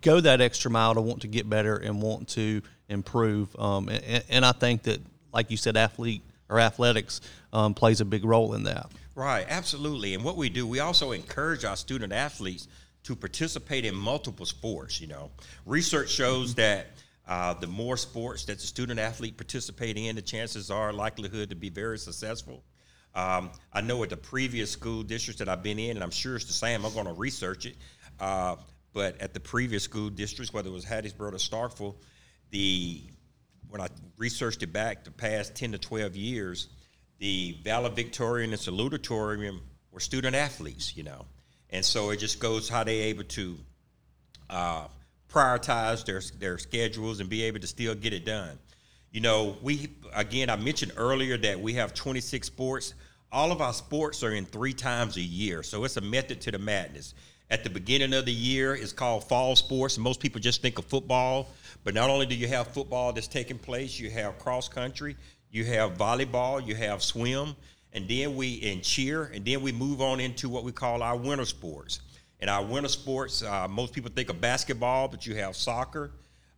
go 0.02 0.20
that 0.20 0.40
extra 0.40 0.70
mile 0.70 0.94
to 0.94 1.02
want 1.02 1.22
to 1.22 1.28
get 1.28 1.50
better 1.50 1.78
and 1.78 2.02
want 2.02 2.28
to 2.30 2.62
improve. 2.90 3.56
Um, 3.58 3.90
and, 3.90 4.24
and, 4.30 4.46
I 4.46 4.52
think 4.52 4.84
that, 4.84 5.00
like 5.34 5.50
you 5.50 5.58
said, 5.58 5.78
athlete 5.78 6.22
or 6.48 6.60
athletics 6.60 7.22
um, 7.52 7.74
plays 7.74 8.02
a 8.02 8.06
big 8.06 8.24
role 8.24 8.54
in 8.54 8.64
that. 8.64 8.92
Right, 9.16 9.46
absolutely. 9.50 10.14
And 10.14 10.24
what 10.24 10.38
we 10.38 10.50
do, 10.50 10.66
we 10.66 10.80
also 10.80 11.12
encourage 11.12 11.66
our 11.66 11.76
student 11.76 12.14
athletes 12.14 12.68
to 13.04 13.16
participate 13.16 13.86
in 13.86 13.96
multiple 13.96 14.46
sports. 14.46 15.00
You 15.00 15.08
know, 15.08 15.32
research 15.66 16.10
shows 16.10 16.56
that 16.56 16.88
uh, 17.28 17.54
the 17.54 17.68
more 17.68 17.98
sports 17.98 18.46
that 18.46 18.60
the 18.60 18.66
student 18.66 19.00
athlete 19.00 19.38
participate 19.38 19.98
in, 19.98 20.16
the 20.16 20.22
chances 20.22 20.72
are 20.72 20.92
likelihood 20.92 21.50
to 21.50 21.56
be 21.56 21.70
very 21.70 21.98
successful. 21.98 22.64
Um, 23.16 23.52
I 23.74 23.82
know 23.82 24.04
at 24.04 24.10
the 24.10 24.18
previous 24.18 24.72
school 24.72 25.04
districts 25.04 25.40
that 25.40 25.50
I've 25.50 25.64
been 25.64 25.80
in, 25.80 25.98
and 25.98 26.04
I'm 26.04 26.12
sure 26.12 26.36
it's 26.36 26.46
the 26.46 26.54
same. 26.54 26.86
I'm 26.86 26.94
going 26.94 27.06
to 27.06 27.14
research 27.14 27.66
it. 27.66 27.76
Uh, 28.20 28.56
but 28.94 29.20
at 29.22 29.34
the 29.34 29.40
previous 29.40 29.84
school 29.84 30.10
districts, 30.10 30.54
whether 30.54 30.70
it 30.70 30.74
was 30.74 30.86
Hattiesburg 30.86 31.34
or 31.34 31.38
Starkville, 31.38 31.96
the 32.52 33.04
when 33.70 33.82
I 33.82 33.88
researched 34.18 34.64
it 34.64 34.74
back 34.74 35.04
the 35.04 35.12
past 35.12 35.56
10 35.56 35.74
to 35.74 35.78
12 35.78 36.16
years, 36.16 36.68
the 37.20 37.56
valedictorian 37.64 38.52
and 38.52 38.60
salutatorian 38.60 39.60
were 39.92 40.00
student 40.00 40.36
athletes, 40.36 40.98
you 40.98 41.04
know. 41.04 41.26
And 41.72 41.86
so 41.86 42.10
it 42.10 42.18
just 42.18 42.40
goes 42.40 42.68
how 42.68 42.84
they 42.84 43.00
able 43.02 43.24
to 43.26 43.58
uh, 44.50 44.88
prioritize 45.32 46.06
their 46.06 46.22
their 46.40 46.58
schedules 46.58 47.20
and 47.20 47.30
be 47.30 47.44
able 47.44 47.60
to 47.60 47.68
still 47.68 47.96
get 47.96 48.14
it 48.14 48.26
done. 48.26 48.58
You 49.12 49.22
know, 49.22 49.58
we 49.62 49.90
again 50.14 50.50
I 50.50 50.56
mentioned 50.56 50.94
earlier 50.98 51.38
that 51.38 51.60
we 51.60 51.74
have 51.74 51.94
26 51.94 52.48
sports. 52.48 52.94
All 53.32 53.52
of 53.52 53.62
our 53.62 53.74
sports 53.74 54.24
are 54.24 54.34
in 54.34 54.46
three 54.46 54.74
times 54.74 55.18
a 55.18 55.22
year, 55.22 55.62
so 55.62 55.84
it's 55.84 55.98
a 55.98 56.02
method 56.02 56.42
to 56.42 56.52
the 56.52 56.58
madness. 56.58 57.14
At 57.52 57.64
the 57.64 57.70
beginning 57.70 58.14
of 58.14 58.26
the 58.26 58.34
year, 58.34 58.76
it's 58.76 58.94
called 58.94 59.28
fall 59.28 59.56
sports. 59.56 59.98
Most 59.98 60.20
people 60.20 60.40
just 60.40 60.62
think 60.62 60.78
of 60.78 60.86
football, 60.86 61.50
but 61.84 61.94
not 61.94 62.10
only 62.10 62.26
do 62.26 62.36
you 62.36 62.48
have 62.48 62.68
football 62.68 63.14
that's 63.14 63.28
taking 63.28 63.58
place, 63.58 64.00
you 64.00 64.10
have 64.12 64.38
cross 64.40 64.68
country, 64.68 65.16
you 65.52 65.66
have 65.66 65.98
volleyball, 65.98 66.66
you 66.66 66.76
have 66.76 67.02
swim, 67.02 67.56
and 67.94 68.08
then 68.08 68.36
we 68.36 68.54
in 68.54 68.82
cheer, 68.82 69.26
and 69.34 69.44
then 69.44 69.62
we 69.62 69.72
move 69.72 70.02
on 70.02 70.20
into 70.20 70.50
what 70.50 70.64
we 70.64 70.72
call 70.72 71.02
our 71.02 71.18
winter 71.18 71.46
sports. 71.46 72.02
And 72.40 72.50
our 72.50 72.64
winter 72.64 72.90
sports, 72.90 73.44
uh, 73.44 73.68
most 73.68 73.94
people 73.94 74.12
think 74.16 74.30
of 74.30 74.40
basketball, 74.40 75.08
but 75.08 75.26
you 75.26 75.36
have 75.36 75.56
soccer, 75.56 76.12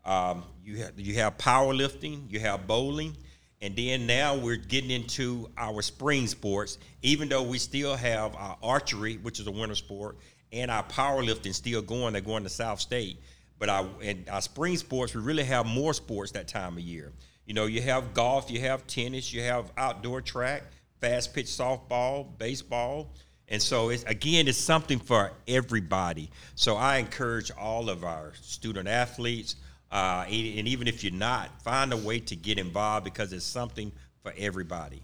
um, 0.05 0.43
you 0.63 0.77
have 0.77 1.00
you 1.00 1.15
have 1.15 1.38
powerlifting, 1.38 2.29
you 2.29 2.39
have 2.39 2.67
bowling, 2.67 3.15
and 3.61 3.75
then 3.75 4.05
now 4.05 4.35
we're 4.35 4.57
getting 4.57 4.91
into 4.91 5.50
our 5.57 5.81
spring 5.81 6.27
sports. 6.27 6.77
Even 7.01 7.29
though 7.29 7.43
we 7.43 7.57
still 7.57 7.95
have 7.95 8.35
our 8.35 8.57
archery, 8.61 9.17
which 9.17 9.39
is 9.39 9.47
a 9.47 9.51
winter 9.51 9.75
sport, 9.75 10.17
and 10.51 10.69
our 10.69 10.83
powerlifting 10.83 11.53
still 11.53 11.81
going, 11.81 12.13
they're 12.13 12.21
going 12.21 12.43
to 12.43 12.50
South 12.50 12.79
State. 12.79 13.17
But 13.57 13.69
our 13.69 13.88
in 14.01 14.25
our 14.29 14.41
spring 14.41 14.77
sports, 14.77 15.15
we 15.15 15.21
really 15.21 15.43
have 15.43 15.65
more 15.65 15.93
sports 15.93 16.31
that 16.33 16.47
time 16.47 16.73
of 16.73 16.83
year. 16.83 17.11
You 17.45 17.53
know, 17.53 17.65
you 17.65 17.81
have 17.81 18.13
golf, 18.13 18.50
you 18.50 18.59
have 18.61 18.85
tennis, 18.88 19.33
you 19.33 19.41
have 19.41 19.71
outdoor 19.77 20.21
track, 20.21 20.63
fast 21.01 21.34
pitch 21.34 21.48
softball, 21.48 22.25
baseball. 22.38 23.12
And 23.48 23.62
so, 23.62 23.89
it's, 23.89 24.03
again, 24.03 24.48
it's 24.48 24.58
something 24.58 25.00
for 25.00 25.34
everybody. 25.48 26.29
So 26.55 26.77
I 26.77 26.98
encourage 26.98 27.51
all 27.51 27.89
of 27.89 28.05
our 28.05 28.31
student 28.39 28.88
athletes, 28.88 29.58
uh, 29.91 30.24
and 30.25 30.67
even 30.67 30.88
if 30.88 31.03
you're 31.03 31.12
not, 31.12 31.62
find 31.62 31.91
a 31.91 31.98
way 31.98 32.20
to 32.22 32.36
get 32.38 32.58
involved 32.58 33.03
because 33.03 33.34
it's 33.34 33.43
something 33.43 33.91
for 34.24 34.34
everybody. 34.38 35.03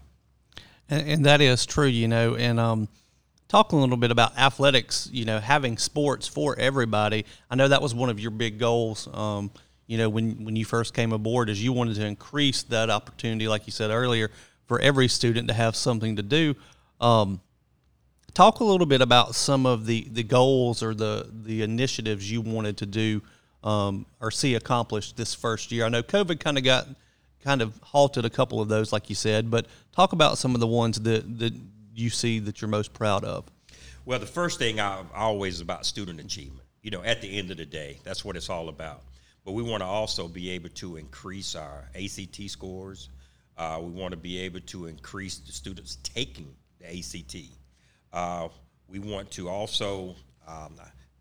And, 0.88 1.06
and 1.06 1.26
that 1.26 1.42
is 1.42 1.66
true, 1.66 1.86
you 1.86 2.08
know. 2.08 2.36
And 2.36 2.58
um, 2.58 2.88
talk 3.48 3.72
a 3.72 3.76
little 3.76 3.98
bit 3.98 4.10
about 4.10 4.38
athletics, 4.38 5.10
you 5.12 5.26
know, 5.26 5.40
having 5.40 5.76
sports 5.76 6.26
for 6.26 6.58
everybody. 6.58 7.26
I 7.50 7.56
know 7.56 7.68
that 7.68 7.82
was 7.82 7.94
one 7.94 8.08
of 8.08 8.18
your 8.18 8.30
big 8.30 8.58
goals. 8.58 9.08
Um, 9.12 9.50
you 9.86 9.98
know, 9.98 10.08
when 10.08 10.44
when 10.44 10.56
you 10.56 10.64
first 10.64 10.94
came 10.94 11.12
aboard, 11.12 11.50
is 11.50 11.62
you 11.62 11.72
wanted 11.72 11.96
to 11.96 12.06
increase 12.06 12.62
that 12.64 12.88
opportunity, 12.88 13.48
like 13.48 13.66
you 13.66 13.72
said 13.72 13.90
earlier, 13.90 14.30
for 14.68 14.78
every 14.80 15.08
student 15.08 15.48
to 15.48 15.54
have 15.54 15.74
something 15.74 16.14
to 16.16 16.22
do. 16.22 16.54
Um, 17.00 17.40
talk 18.34 18.60
a 18.60 18.64
little 18.64 18.86
bit 18.86 19.00
about 19.00 19.34
some 19.34 19.66
of 19.66 19.86
the, 19.86 20.06
the 20.12 20.22
goals 20.22 20.82
or 20.82 20.94
the, 20.94 21.28
the 21.32 21.62
initiatives 21.62 22.30
you 22.30 22.40
wanted 22.40 22.76
to 22.76 22.86
do 22.86 23.22
um, 23.64 24.06
or 24.20 24.30
see 24.30 24.54
accomplished 24.54 25.16
this 25.16 25.34
first 25.34 25.72
year. 25.72 25.84
I 25.84 25.88
know 25.88 26.02
COVID 26.02 26.38
kind 26.38 26.58
of 26.58 26.64
got 26.64 26.86
kind 27.42 27.62
of 27.62 27.78
halted 27.82 28.24
a 28.24 28.30
couple 28.30 28.60
of 28.60 28.68
those, 28.68 28.92
like 28.92 29.08
you 29.08 29.14
said, 29.14 29.50
but 29.50 29.66
talk 29.94 30.12
about 30.12 30.38
some 30.38 30.54
of 30.54 30.60
the 30.60 30.66
ones 30.66 31.00
that, 31.00 31.38
that 31.38 31.54
you 31.94 32.10
see 32.10 32.38
that 32.40 32.60
you're 32.60 32.68
most 32.68 32.92
proud 32.92 33.24
of. 33.24 33.46
Well, 34.04 34.18
the 34.18 34.26
first 34.26 34.58
thing 34.58 34.80
I 34.80 35.02
always 35.14 35.56
is 35.56 35.60
about 35.60 35.86
student 35.86 36.20
achievement. 36.20 36.66
You 36.82 36.90
know, 36.90 37.02
at 37.02 37.20
the 37.20 37.38
end 37.38 37.50
of 37.50 37.56
the 37.56 37.66
day, 37.66 37.98
that's 38.04 38.24
what 38.24 38.36
it's 38.36 38.48
all 38.48 38.68
about. 38.68 39.02
But 39.44 39.52
we 39.52 39.62
want 39.62 39.82
to 39.82 39.86
also 39.86 40.28
be 40.28 40.50
able 40.50 40.68
to 40.70 40.96
increase 40.96 41.54
our 41.54 41.88
ACT 41.94 42.48
scores. 42.48 43.08
Uh, 43.58 43.80
we 43.82 43.90
want 43.90 44.12
to 44.12 44.16
be 44.16 44.38
able 44.38 44.60
to 44.60 44.86
increase 44.86 45.38
the 45.38 45.52
students 45.52 45.96
taking 46.04 46.54
the 46.78 46.86
ACT. 46.98 47.36
Uh, 48.12 48.48
we 48.88 49.00
want 49.00 49.30
to 49.32 49.48
also 49.48 50.14
um, 50.46 50.76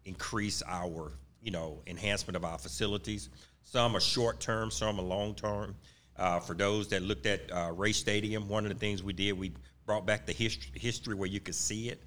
increase 0.06 0.62
our, 0.67 1.12
you 1.41 1.51
know, 1.51 1.82
enhancement 1.88 2.36
of 2.36 2.46
our 2.46 2.60
facilities. 2.60 3.29
Some 3.63 3.98
are 3.98 4.00
short 4.00 4.39
term, 4.39 4.70
some 4.70 5.00
are 5.00 5.03
long 5.03 5.34
term. 5.34 5.75
Uh, 6.15 6.39
for 6.39 6.53
those 6.53 6.88
that 6.89 7.01
looked 7.01 7.25
at 7.25 7.51
uh, 7.51 7.72
Ray 7.75 7.91
Stadium, 7.91 8.48
one 8.48 8.65
of 8.65 8.72
the 8.72 8.77
things 8.77 9.03
we 9.03 9.13
did, 9.13 9.34
we 9.34 9.51
brought 9.86 10.06
back 10.06 10.25
the 10.25 10.34
history, 10.34 10.72
history 10.79 11.15
where 11.15 11.27
you 11.27 11.39
could 11.39 11.56
see 11.56 11.89
it 11.89 12.01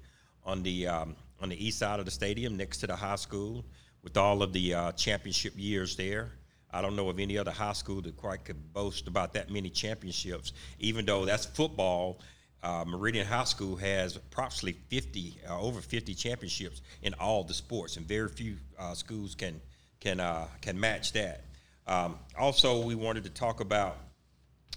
on 0.45 0.63
the 0.63 0.87
um, 0.87 1.15
on 1.41 1.49
the 1.49 1.65
east 1.65 1.79
side 1.79 1.99
of 1.99 2.05
the 2.05 2.11
stadium, 2.11 2.55
next 2.55 2.77
to 2.77 2.87
the 2.87 2.95
high 2.95 3.15
school, 3.15 3.65
with 4.03 4.15
all 4.17 4.43
of 4.43 4.53
the 4.53 4.73
uh, 4.73 4.91
championship 4.93 5.53
years 5.57 5.95
there. 5.95 6.31
I 6.73 6.81
don't 6.81 6.95
know 6.95 7.09
of 7.09 7.19
any 7.19 7.37
other 7.37 7.51
high 7.51 7.73
school 7.73 8.01
that 8.01 8.15
quite 8.17 8.45
could 8.45 8.73
boast 8.73 9.07
about 9.07 9.33
that 9.33 9.49
many 9.49 9.69
championships, 9.69 10.53
even 10.79 11.05
though 11.05 11.25
that's 11.25 11.45
football 11.45 12.19
uh, 12.63 12.85
Meridian 12.87 13.25
High 13.25 13.45
School 13.45 13.75
has 13.77 14.15
approximately 14.15 14.79
50, 14.89 15.39
uh, 15.49 15.59
over 15.59 15.81
50 15.81 16.13
championships 16.13 16.81
in 17.01 17.13
all 17.15 17.43
the 17.43 17.53
sports, 17.53 17.97
and 17.97 18.07
very 18.07 18.29
few 18.29 18.57
uh, 18.77 18.93
schools 18.93 19.35
can 19.35 19.59
can 19.99 20.19
uh, 20.19 20.47
can 20.61 20.79
match 20.79 21.11
that. 21.13 21.41
Um, 21.87 22.19
also, 22.37 22.83
we 22.83 22.95
wanted 22.95 23.23
to 23.23 23.29
talk 23.31 23.61
about 23.61 23.97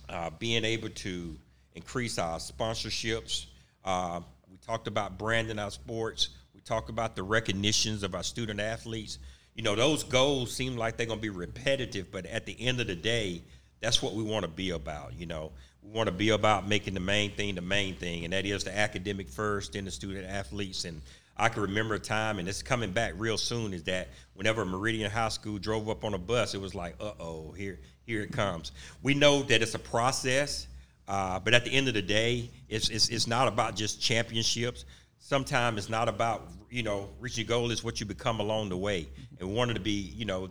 uh, 0.09 0.31
being 0.39 0.65
able 0.65 0.89
to 0.91 1.37
increase 1.75 2.19
our 2.19 2.39
sponsorships. 2.39 3.47
Uh, 3.85 4.21
we 4.51 4.57
talked 4.59 4.87
about 4.87 5.19
branding 5.19 5.59
our 5.59 5.71
sports. 5.71 6.31
We 6.55 6.61
talked 6.61 6.89
about 6.89 7.17
the 7.17 7.23
recognitions 7.23 8.03
of 8.03 8.15
our 8.15 8.23
student 8.23 8.61
athletes. 8.61 9.19
You 9.55 9.63
know, 9.63 9.77
those 9.77 10.03
goals 10.03 10.53
seem 10.53 10.77
like 10.77 10.97
they're 10.97 11.07
going 11.07 11.21
to 11.21 11.23
be 11.23 11.31
repetitive, 11.31 12.11
but 12.11 12.27
at 12.27 12.45
the 12.45 12.57
end 12.61 12.81
of 12.81 12.89
the 12.89 12.97
day, 12.97 13.43
that's 13.81 14.03
what 14.03 14.15
we 14.15 14.23
want 14.23 14.45
to 14.45 14.51
be 14.51 14.71
about. 14.71 15.13
You 15.17 15.27
know, 15.27 15.53
we 15.83 15.91
want 15.91 16.09
to 16.09 16.13
be 16.13 16.31
about 16.31 16.67
making 16.67 16.95
the 16.95 17.01
main 17.01 17.31
thing 17.33 17.55
the 17.55 17.61
main 17.61 17.95
thing, 17.95 18.25
and 18.25 18.33
that 18.33 18.47
is 18.47 18.65
the 18.65 18.77
academic 18.77 19.29
first, 19.29 19.77
and 19.77 19.87
the 19.87 19.91
student 19.93 20.27
athletes. 20.27 20.85
And 20.85 21.01
I 21.37 21.49
can 21.49 21.63
remember 21.63 21.95
a 21.95 22.01
time, 22.01 22.39
and 22.39 22.49
it's 22.49 22.63
coming 22.63 22.91
back 22.91 23.15
real 23.17 23.39
soon, 23.39 23.73
is 23.73 23.85
that 23.85 24.09
whenever 24.35 24.65
Meridian 24.65 25.11
High 25.11 25.29
School 25.29 25.59
drove 25.59 25.89
up 25.89 26.05
on 26.05 26.15
a 26.15 26.19
bus, 26.19 26.55
it 26.55 26.61
was 26.61 26.75
like, 26.75 26.97
uh 27.01 27.13
oh, 27.21 27.53
here, 27.53 27.79
here 28.07 28.23
it 28.23 28.33
comes. 28.33 28.73
We 29.03 29.15
know 29.15 29.43
that 29.45 29.63
it's 29.63 29.75
a 29.75 29.79
process, 29.79 30.67
uh, 31.07 31.39
but 31.39 31.55
at 31.55 31.65
the 31.65 31.71
end 31.71 31.87
of 31.87 31.95
the 31.95 32.03
day, 32.03 32.51
it's, 32.69 32.89
it's, 32.89 33.09
it's 33.09 33.27
not 33.27 33.47
about 33.47 33.77
just 33.77 34.01
championships. 34.01 34.85
Sometimes 35.27 35.79
it's 35.79 35.89
not 35.89 36.07
about, 36.07 36.49
you 36.69 36.83
know, 36.83 37.09
reaching 37.19 37.47
a 37.47 37.49
goal 37.49 37.71
is 37.71 37.83
what 37.83 37.99
you 37.99 38.05
become 38.05 38.41
along 38.41 38.69
the 38.69 38.77
way. 38.77 39.09
And 39.41 39.55
wanted 39.55 39.73
to 39.73 39.81
be, 39.81 40.13
you 40.15 40.27
know, 40.27 40.51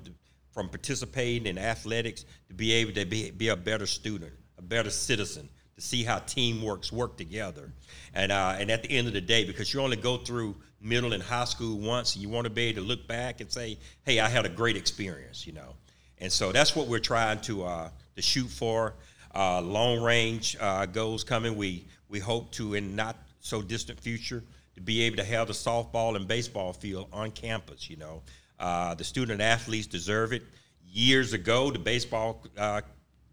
from 0.51 0.67
participating 0.67 1.45
in 1.45 1.59
athletics 1.59 2.25
to 2.47 2.55
be 2.55 2.71
able 2.73 2.91
to 2.93 3.05
be, 3.05 3.29
be 3.29 3.49
a 3.49 3.55
better 3.55 3.85
student 3.85 4.33
a 4.57 4.61
better 4.63 4.89
citizen, 4.89 5.47
to 5.75 5.81
see 5.81 6.03
how 6.03 6.17
teamworks 6.17 6.91
work 6.91 7.17
together. 7.17 7.71
And, 8.15 8.31
uh, 8.31 8.55
and 8.57 8.71
at 8.71 8.81
the 8.81 8.89
end 8.89 9.07
of 9.07 9.13
the 9.13 9.21
day, 9.21 9.45
because 9.45 9.71
you 9.71 9.79
only 9.79 9.95
go 9.95 10.17
through 10.17 10.55
middle 10.81 11.13
and 11.13 11.21
high 11.21 11.45
school 11.45 11.77
once, 11.77 12.15
and 12.15 12.23
you 12.23 12.29
want 12.29 12.45
to 12.45 12.49
be 12.49 12.63
able 12.63 12.81
to 12.81 12.87
look 12.87 13.07
back 13.07 13.41
and 13.41 13.51
say, 13.51 13.77
hey, 14.05 14.19
I 14.19 14.27
had 14.27 14.43
a 14.47 14.49
great 14.49 14.75
experience, 14.75 15.45
you 15.45 15.53
know. 15.53 15.75
And 16.17 16.31
so 16.31 16.51
that's 16.51 16.75
what 16.75 16.87
we're 16.87 16.97
trying 16.97 17.41
to, 17.41 17.63
uh, 17.63 17.89
to 18.15 18.21
shoot 18.23 18.47
for. 18.47 18.95
Uh, 19.35 19.61
long 19.61 20.01
range 20.01 20.57
uh, 20.59 20.87
goals 20.87 21.23
coming. 21.23 21.55
We, 21.55 21.85
we 22.09 22.17
hope 22.17 22.51
to, 22.53 22.73
in 22.73 22.95
not 22.95 23.17
so 23.39 23.61
distant 23.61 23.99
future, 23.99 24.43
to 24.75 24.81
be 24.81 25.01
able 25.01 25.17
to 25.17 25.23
have 25.23 25.47
the 25.47 25.53
softball 25.53 26.15
and 26.15 26.27
baseball 26.27 26.73
field 26.73 27.07
on 27.13 27.31
campus, 27.31 27.89
you 27.89 27.97
know. 27.97 28.21
Uh, 28.59 28.93
the 28.95 29.03
student 29.03 29.41
athletes 29.41 29.87
deserve 29.87 30.33
it. 30.33 30.43
Years 30.91 31.33
ago, 31.33 31.71
the 31.71 31.79
baseball 31.79 32.43
uh, 32.57 32.81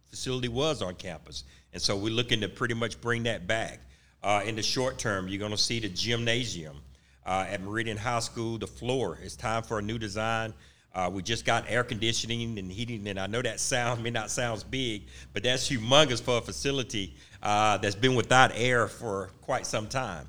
facility 0.08 0.48
was 0.48 0.82
on 0.82 0.94
campus. 0.94 1.44
And 1.72 1.80
so 1.80 1.96
we're 1.96 2.12
looking 2.12 2.40
to 2.40 2.48
pretty 2.48 2.74
much 2.74 3.00
bring 3.00 3.22
that 3.24 3.46
back. 3.46 3.80
Uh, 4.22 4.42
in 4.44 4.56
the 4.56 4.62
short 4.62 4.98
term, 4.98 5.28
you're 5.28 5.38
going 5.38 5.50
to 5.50 5.58
see 5.58 5.80
the 5.80 5.88
gymnasium 5.88 6.76
uh, 7.24 7.46
at 7.48 7.62
Meridian 7.62 7.96
High 7.96 8.20
School, 8.20 8.58
the 8.58 8.66
floor. 8.66 9.18
It's 9.22 9.36
time 9.36 9.62
for 9.62 9.78
a 9.78 9.82
new 9.82 9.98
design. 9.98 10.52
Uh, 10.92 11.08
we 11.12 11.22
just 11.22 11.44
got 11.44 11.64
air 11.68 11.84
conditioning 11.84 12.58
and 12.58 12.70
heating, 12.70 13.06
and 13.06 13.18
I 13.18 13.28
know 13.28 13.40
that 13.42 13.60
sound 13.60 14.02
may 14.02 14.10
not 14.10 14.30
sound 14.30 14.64
big, 14.70 15.06
but 15.32 15.44
that's 15.44 15.70
humongous 15.70 16.20
for 16.20 16.38
a 16.38 16.40
facility 16.40 17.14
uh, 17.42 17.78
that's 17.78 17.94
been 17.94 18.16
without 18.16 18.50
air 18.54 18.88
for 18.88 19.30
quite 19.42 19.66
some 19.66 19.86
time. 19.86 20.28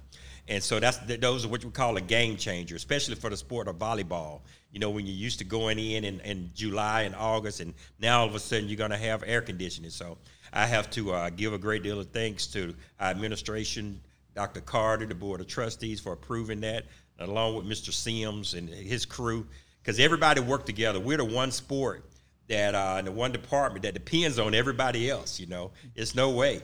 And 0.51 0.61
so 0.61 0.81
that's 0.81 0.97
those 0.97 1.45
are 1.45 1.47
what 1.47 1.63
we 1.63 1.71
call 1.71 1.95
a 1.95 2.01
game 2.01 2.35
changer, 2.35 2.75
especially 2.75 3.15
for 3.15 3.29
the 3.29 3.37
sport 3.37 3.69
of 3.69 3.77
volleyball. 3.77 4.41
You 4.73 4.81
know, 4.81 4.89
when 4.89 5.05
you're 5.05 5.15
used 5.15 5.39
to 5.39 5.45
going 5.45 5.79
in, 5.79 6.03
in 6.03 6.19
in, 6.19 6.51
July 6.53 7.03
and 7.03 7.15
August, 7.15 7.61
and 7.61 7.73
now 7.99 8.19
all 8.19 8.27
of 8.27 8.35
a 8.35 8.39
sudden 8.39 8.67
you're 8.67 8.75
going 8.75 8.91
to 8.91 8.97
have 8.97 9.23
air 9.25 9.39
conditioning. 9.39 9.91
So 9.91 10.17
I 10.51 10.65
have 10.65 10.89
to 10.89 11.13
uh, 11.13 11.29
give 11.29 11.53
a 11.53 11.57
great 11.57 11.83
deal 11.83 12.01
of 12.01 12.07
thanks 12.11 12.47
to 12.47 12.75
our 12.99 13.11
administration, 13.11 14.01
Dr. 14.35 14.59
Carter, 14.59 15.05
the 15.05 15.15
Board 15.15 15.39
of 15.39 15.47
Trustees 15.47 16.01
for 16.01 16.11
approving 16.11 16.59
that, 16.61 16.83
along 17.19 17.55
with 17.55 17.65
Mr. 17.65 17.93
Sims 17.93 18.53
and 18.53 18.67
his 18.67 19.05
crew, 19.05 19.47
because 19.81 20.01
everybody 20.01 20.41
worked 20.41 20.65
together. 20.65 20.99
We're 20.99 21.15
the 21.15 21.23
one 21.23 21.51
sport 21.51 22.03
that, 22.49 22.75
uh, 22.75 23.01
the 23.01 23.11
one 23.13 23.31
department 23.31 23.83
that 23.83 23.93
depends 23.93 24.37
on 24.37 24.53
everybody 24.53 25.09
else, 25.09 25.39
you 25.39 25.47
know. 25.47 25.71
It's 25.95 26.13
no 26.13 26.29
way 26.29 26.61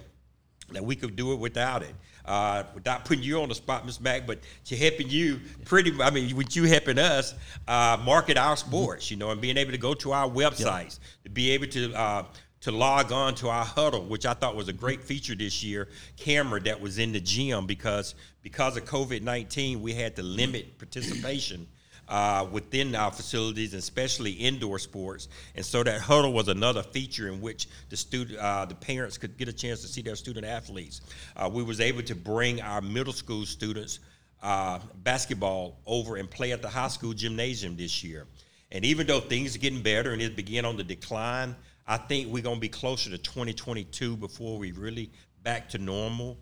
that 0.70 0.84
we 0.84 0.96
could 0.96 1.16
do 1.16 1.34
it 1.34 1.40
without 1.40 1.84
it 1.84 1.94
uh, 2.28 2.64
without 2.76 3.06
putting 3.06 3.24
you 3.24 3.42
on 3.42 3.50
the 3.50 3.56
spot, 3.56 3.86
Ms. 3.86 4.02
Mack, 4.02 4.28
but 4.28 4.40
to 4.66 4.76
helping 4.76 5.10
you 5.10 5.40
pretty, 5.66 5.94
I 6.02 6.10
mean, 6.10 6.36
with 6.36 6.56
you 6.56 6.64
helping 6.66 7.00
us 7.00 7.34
uh, 7.68 7.98
market 8.04 8.38
our 8.38 8.58
sports, 8.58 9.10
you 9.10 9.18
know, 9.18 9.32
and 9.32 9.40
being 9.40 9.58
able 9.58 9.72
to 9.72 9.78
go 9.78 9.94
to 9.96 10.12
our 10.12 10.30
websites, 10.30 11.00
yep. 11.00 11.24
to 11.24 11.30
be 11.30 11.52
able 11.52 11.68
to, 11.68 11.94
uh, 11.94 12.26
to 12.62 12.72
log 12.72 13.12
on 13.12 13.34
to 13.36 13.50
our 13.50 13.66
Hudl, 13.66 14.08
which 14.08 14.26
I 14.26 14.34
thought 14.34 14.56
was 14.56 14.68
a 14.68 14.74
great 14.74 15.02
feature 15.04 15.36
this 15.36 15.64
year, 15.64 15.88
camera 16.18 16.60
that 16.62 16.82
was 16.82 16.98
in 16.98 17.14
the 17.14 17.22
gym 17.22 17.66
because 17.66 18.16
because 18.42 18.78
of 18.78 18.86
COVID 18.86 19.22
nineteen, 19.22 19.82
we 19.82 19.94
had 19.94 20.16
to 20.16 20.24
limit 20.24 20.78
participation 20.78 21.68
uh, 22.10 22.48
within 22.52 22.96
our 22.96 23.12
facilities, 23.12 23.74
especially 23.74 24.32
indoor 24.32 24.80
sports. 24.80 25.28
And 25.56 25.66
so 25.66 25.84
that 25.84 26.02
Hudl 26.02 26.32
was 26.32 26.48
another 26.48 26.84
feature 26.84 27.28
in 27.28 27.42
which 27.42 27.68
the 27.90 27.98
student, 27.98 28.40
uh, 28.40 28.66
the 28.66 28.76
parents 28.76 29.18
could 29.18 29.38
get 29.38 29.48
a 29.48 29.54
chance 29.54 29.82
to 29.82 29.88
see 29.88 30.02
their 30.02 30.16
student 30.16 30.46
athletes. 30.46 31.02
Uh, 31.36 31.50
we 31.52 31.64
was 31.64 31.82
able 31.82 32.04
to 32.04 32.16
bring 32.16 32.62
our 32.62 32.82
middle 32.82 33.14
school 33.14 33.46
students 33.46 34.00
uh, 34.42 34.80
basketball 35.04 35.80
over 35.86 36.16
and 36.18 36.30
play 36.30 36.52
at 36.52 36.62
the 36.62 36.70
high 36.70 36.88
school 36.88 37.14
gymnasium 37.14 37.76
this 37.76 38.04
year. 38.04 38.28
And 38.72 38.86
even 38.86 39.08
though 39.08 39.20
things 39.20 39.56
are 39.56 39.60
getting 39.60 39.82
better 39.82 40.12
and 40.12 40.22
it 40.22 40.36
begin 40.36 40.66
on 40.66 40.78
the 40.78 40.84
decline, 40.84 41.56
I 41.88 41.98
think 41.98 42.32
we're 42.32 42.44
going 42.44 42.58
to 42.58 42.62
be 42.62 42.70
closer 42.70 43.10
to 43.10 43.18
2022 43.18 44.18
before 44.18 44.58
we 44.58 44.72
really 44.74 45.10
back 45.44 45.70
to 45.70 45.78
normal. 45.78 46.38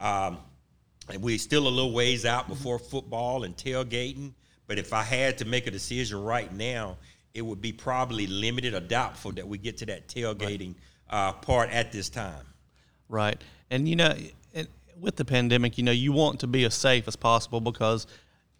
Um, 0.00 0.38
and 1.08 1.22
we're 1.22 1.38
still 1.38 1.66
a 1.66 1.70
little 1.70 1.92
ways 1.92 2.26
out 2.26 2.48
before 2.48 2.78
football 2.78 3.44
and 3.44 3.56
tailgating. 3.56 4.32
But 4.68 4.78
if 4.78 4.92
I 4.92 5.02
had 5.02 5.38
to 5.38 5.44
make 5.44 5.66
a 5.66 5.72
decision 5.72 6.22
right 6.22 6.52
now, 6.54 6.98
it 7.34 7.42
would 7.42 7.60
be 7.60 7.72
probably 7.72 8.28
limited 8.28 8.74
or 8.74 8.80
doubtful 8.80 9.32
that 9.32 9.48
we 9.48 9.58
get 9.58 9.78
to 9.78 9.86
that 9.86 10.06
tailgating 10.06 10.74
right. 11.10 11.28
uh, 11.28 11.32
part 11.32 11.70
at 11.70 11.90
this 11.90 12.08
time. 12.08 12.44
Right. 13.08 13.42
And, 13.70 13.88
you 13.88 13.96
know, 13.96 14.14
with 15.00 15.16
the 15.16 15.24
pandemic, 15.24 15.78
you 15.78 15.84
know, 15.84 15.92
you 15.92 16.12
want 16.12 16.40
to 16.40 16.46
be 16.46 16.64
as 16.64 16.74
safe 16.74 17.08
as 17.08 17.16
possible 17.16 17.60
because 17.60 18.06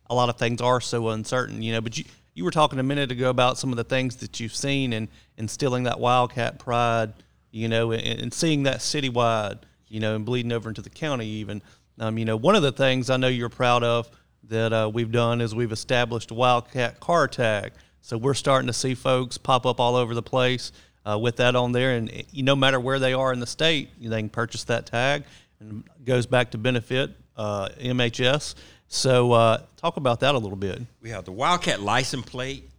a 0.09 0.15
lot 0.15 0.29
of 0.29 0.37
things 0.37 0.61
are 0.61 0.81
so 0.81 1.09
uncertain, 1.09 1.63
you 1.63 1.73
know, 1.73 1.81
but 1.81 1.99
you, 1.99 2.05
you 2.35 2.45
were 2.45 2.51
talking 2.51 2.79
a 2.79 2.83
minute 2.83 3.11
ago 3.11 3.31
about 3.31 3.59
some 3.59 3.71
of 3.71 3.77
the 3.77 3.85
things 3.85 4.17
that 4.17 4.41
you've 4.41 4.55
seen 4.55 4.93
and 4.93 5.09
instilling 5.37 5.83
that 5.85 6.01
Wildcat 6.01 6.59
pride, 6.59 7.13
you 7.51 7.69
know, 7.69 7.93
and, 7.93 8.21
and 8.21 8.33
seeing 8.33 8.63
that 8.63 8.79
citywide, 8.79 9.59
you 9.89 10.01
know, 10.01 10.15
and 10.15 10.25
bleeding 10.25 10.53
over 10.53 10.69
into 10.69 10.83
the 10.83 10.91
county 10.91 11.27
even. 11.27 11.61
Um, 11.99 12.17
you 12.17 12.25
know, 12.25 12.37
one 12.37 12.55
of 12.55 12.63
the 12.63 12.73
things 12.73 13.11
I 13.11 13.17
know 13.17 13.29
you're 13.29 13.49
proud 13.49 13.83
of 13.83 14.09
that 14.45 14.73
uh, 14.73 14.91
we've 14.93 15.13
done 15.13 15.41
is 15.41 15.55
we've 15.55 15.73
established 15.73 16.31
a 16.31 16.35
Wildcat 16.35 17.01
car 17.01 17.29
tag. 17.29 17.73
So 18.01 18.17
we're 18.17 18.35
starting 18.35 18.69
to 18.69 18.73
see 18.73 18.95
folks 18.95 19.37
pop 19.39 19.67
up 19.67 19.81
all 19.81 19.97
over 19.97 20.15
the 20.15 20.23
place 20.23 20.73
uh, 21.05 21.19
with 21.19 21.37
that 21.37 21.57
on 21.57 21.73
there, 21.73 21.97
and 21.97 22.25
no 22.35 22.57
matter 22.57 22.79
where 22.79 22.99
they 22.99 23.13
are 23.13 23.33
in 23.33 23.41
the 23.41 23.47
state, 23.47 23.91
they 24.01 24.21
can 24.21 24.29
purchase 24.29 24.65
that 24.65 24.87
tag, 24.87 25.25
and 25.61 25.85
goes 26.05 26.27
back 26.27 26.51
to 26.53 26.59
benefit 26.59 27.11
uh, 27.37 27.69
MHS. 27.81 28.55
So 28.89 29.33
uh, 29.33 29.63
talk 29.77 29.97
about 29.97 30.21
that 30.21 30.35
a 30.35 30.39
little 30.39 30.57
bit. 30.57 30.81
We 31.01 31.11
have 31.11 31.25
the 31.25 31.33
Wildcat 31.33 31.81
license 31.81 32.25
plate. 32.25 32.71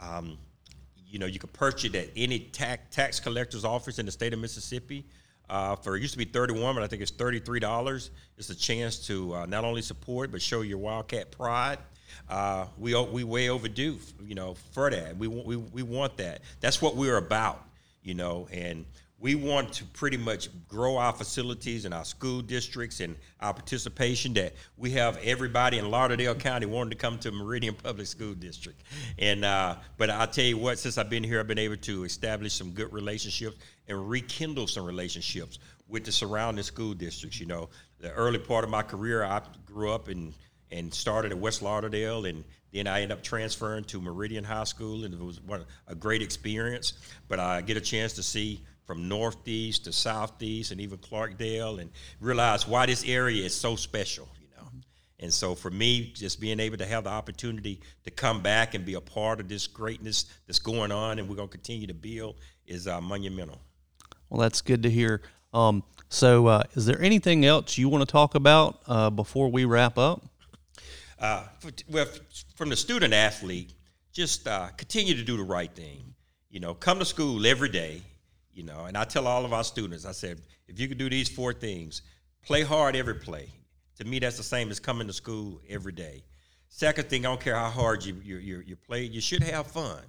Um, 0.00 0.38
you 1.06 1.18
know, 1.18 1.26
you 1.26 1.38
can 1.38 1.50
purchase 1.50 1.94
it 1.94 1.94
at 1.94 2.08
any 2.16 2.40
tax 2.40 2.94
tax 2.94 3.20
collector's 3.20 3.64
office 3.64 3.98
in 3.98 4.06
the 4.06 4.12
state 4.12 4.32
of 4.32 4.40
Mississippi. 4.40 5.04
Uh, 5.48 5.76
for 5.76 5.96
it 5.96 6.00
used 6.00 6.12
to 6.12 6.18
be 6.18 6.24
31, 6.24 6.74
but 6.74 6.82
I 6.82 6.86
think 6.86 7.02
it's 7.02 7.10
$33. 7.10 8.10
It's 8.38 8.50
a 8.50 8.54
chance 8.54 9.06
to 9.06 9.34
uh, 9.34 9.46
not 9.46 9.64
only 9.64 9.82
support 9.82 10.32
but 10.32 10.40
show 10.40 10.62
your 10.62 10.78
Wildcat 10.78 11.30
pride. 11.30 11.78
Uh, 12.28 12.66
we 12.78 12.94
we 13.04 13.24
way 13.24 13.48
overdue, 13.50 13.98
you 14.24 14.34
know, 14.34 14.54
for 14.72 14.88
that. 14.90 15.16
We 15.16 15.28
we 15.28 15.56
we 15.56 15.82
want 15.82 16.16
that. 16.18 16.40
That's 16.60 16.80
what 16.80 16.96
we're 16.96 17.16
about, 17.16 17.62
you 18.02 18.14
know, 18.14 18.48
and 18.52 18.86
we 19.24 19.34
want 19.34 19.72
to 19.72 19.86
pretty 19.86 20.18
much 20.18 20.50
grow 20.68 20.98
our 20.98 21.10
facilities 21.10 21.86
and 21.86 21.94
our 21.94 22.04
school 22.04 22.42
districts 22.42 23.00
and 23.00 23.16
our 23.40 23.54
participation 23.54 24.34
that 24.34 24.52
we 24.76 24.90
have 24.90 25.16
everybody 25.24 25.78
in 25.78 25.90
Lauderdale 25.90 26.34
County 26.34 26.66
wanting 26.66 26.90
to 26.90 26.96
come 26.96 27.18
to 27.20 27.32
Meridian 27.32 27.74
Public 27.74 28.06
School 28.06 28.34
District. 28.34 28.78
And 29.18 29.42
uh, 29.42 29.76
but 29.96 30.10
I'll 30.10 30.26
tell 30.26 30.44
you 30.44 30.58
what, 30.58 30.78
since 30.78 30.98
I've 30.98 31.08
been 31.08 31.24
here, 31.24 31.40
I've 31.40 31.46
been 31.46 31.58
able 31.58 31.78
to 31.78 32.04
establish 32.04 32.52
some 32.52 32.72
good 32.72 32.92
relationships 32.92 33.56
and 33.88 34.10
rekindle 34.10 34.66
some 34.66 34.84
relationships 34.84 35.58
with 35.88 36.04
the 36.04 36.12
surrounding 36.12 36.62
school 36.62 36.92
districts. 36.92 37.40
You 37.40 37.46
know, 37.46 37.70
the 38.00 38.12
early 38.12 38.38
part 38.38 38.62
of 38.62 38.68
my 38.68 38.82
career, 38.82 39.24
I 39.24 39.40
grew 39.64 39.90
up 39.90 40.08
and 40.08 40.34
and 40.70 40.92
started 40.92 41.32
at 41.32 41.38
West 41.38 41.62
Lauderdale 41.62 42.26
and 42.26 42.44
then 42.74 42.88
I 42.88 43.02
ended 43.02 43.16
up 43.16 43.22
transferring 43.22 43.84
to 43.84 44.00
Meridian 44.00 44.42
High 44.42 44.64
School, 44.64 45.04
and 45.04 45.14
it 45.14 45.20
was 45.20 45.40
one, 45.40 45.64
a 45.86 45.94
great 45.94 46.22
experience. 46.22 46.94
But 47.28 47.38
I 47.38 47.60
get 47.60 47.76
a 47.76 47.80
chance 47.80 48.14
to 48.14 48.22
see 48.22 48.62
from 48.86 49.08
northeast 49.08 49.84
to 49.84 49.92
southeast 49.92 50.70
and 50.70 50.80
even 50.80 50.98
Clarkdale 50.98 51.80
and 51.80 51.90
realize 52.20 52.68
why 52.68 52.86
this 52.86 53.04
area 53.04 53.44
is 53.44 53.54
so 53.54 53.76
special, 53.76 54.28
you 54.40 54.48
know. 54.56 54.68
And 55.20 55.32
so 55.32 55.54
for 55.54 55.70
me, 55.70 56.12
just 56.14 56.40
being 56.40 56.60
able 56.60 56.76
to 56.76 56.86
have 56.86 57.04
the 57.04 57.10
opportunity 57.10 57.80
to 58.04 58.10
come 58.10 58.42
back 58.42 58.74
and 58.74 58.84
be 58.84 58.94
a 58.94 59.00
part 59.00 59.40
of 59.40 59.48
this 59.48 59.66
greatness 59.66 60.26
that's 60.46 60.58
going 60.58 60.92
on 60.92 61.18
and 61.18 61.28
we're 61.28 61.36
going 61.36 61.48
to 61.48 61.52
continue 61.52 61.86
to 61.86 61.94
build 61.94 62.36
is 62.66 62.86
uh, 62.86 63.00
monumental. 63.00 63.60
Well, 64.28 64.40
that's 64.40 64.60
good 64.60 64.82
to 64.82 64.90
hear. 64.90 65.22
Um, 65.52 65.82
so, 66.08 66.46
uh, 66.46 66.62
is 66.74 66.86
there 66.86 67.00
anything 67.00 67.44
else 67.44 67.78
you 67.78 67.88
want 67.88 68.06
to 68.06 68.10
talk 68.10 68.34
about 68.34 68.80
uh, 68.86 69.10
before 69.10 69.50
we 69.50 69.64
wrap 69.64 69.98
up? 69.98 70.22
Uh, 71.18 71.44
for, 71.60 71.70
well, 71.88 72.06
from 72.56 72.68
the 72.68 72.76
student 72.76 73.14
athlete, 73.14 73.72
just 74.12 74.46
uh, 74.46 74.68
continue 74.76 75.14
to 75.14 75.22
do 75.22 75.36
the 75.36 75.42
right 75.42 75.74
thing. 75.74 76.14
You 76.50 76.60
know, 76.60 76.74
come 76.74 76.98
to 76.98 77.04
school 77.04 77.46
every 77.46 77.68
day 77.68 78.02
you 78.54 78.62
know, 78.62 78.84
and 78.86 78.96
I 78.96 79.04
tell 79.04 79.26
all 79.26 79.44
of 79.44 79.52
our 79.52 79.64
students, 79.64 80.04
I 80.04 80.12
said, 80.12 80.40
if 80.68 80.78
you 80.78 80.88
could 80.88 80.98
do 80.98 81.10
these 81.10 81.28
four 81.28 81.52
things, 81.52 82.02
play 82.42 82.62
hard 82.62 82.96
every 82.96 83.16
play. 83.16 83.48
To 83.98 84.04
me, 84.04 84.18
that's 84.18 84.36
the 84.36 84.42
same 84.42 84.70
as 84.70 84.80
coming 84.80 85.06
to 85.06 85.12
school 85.12 85.60
every 85.68 85.92
day. 85.92 86.24
Second 86.68 87.08
thing, 87.08 87.24
I 87.24 87.28
don't 87.28 87.40
care 87.40 87.54
how 87.54 87.70
hard 87.70 88.04
you 88.04 88.16
you 88.24 88.38
you, 88.38 88.62
you 88.66 88.76
play, 88.76 89.04
you 89.04 89.20
should 89.20 89.42
have 89.42 89.66
fun. 89.68 90.02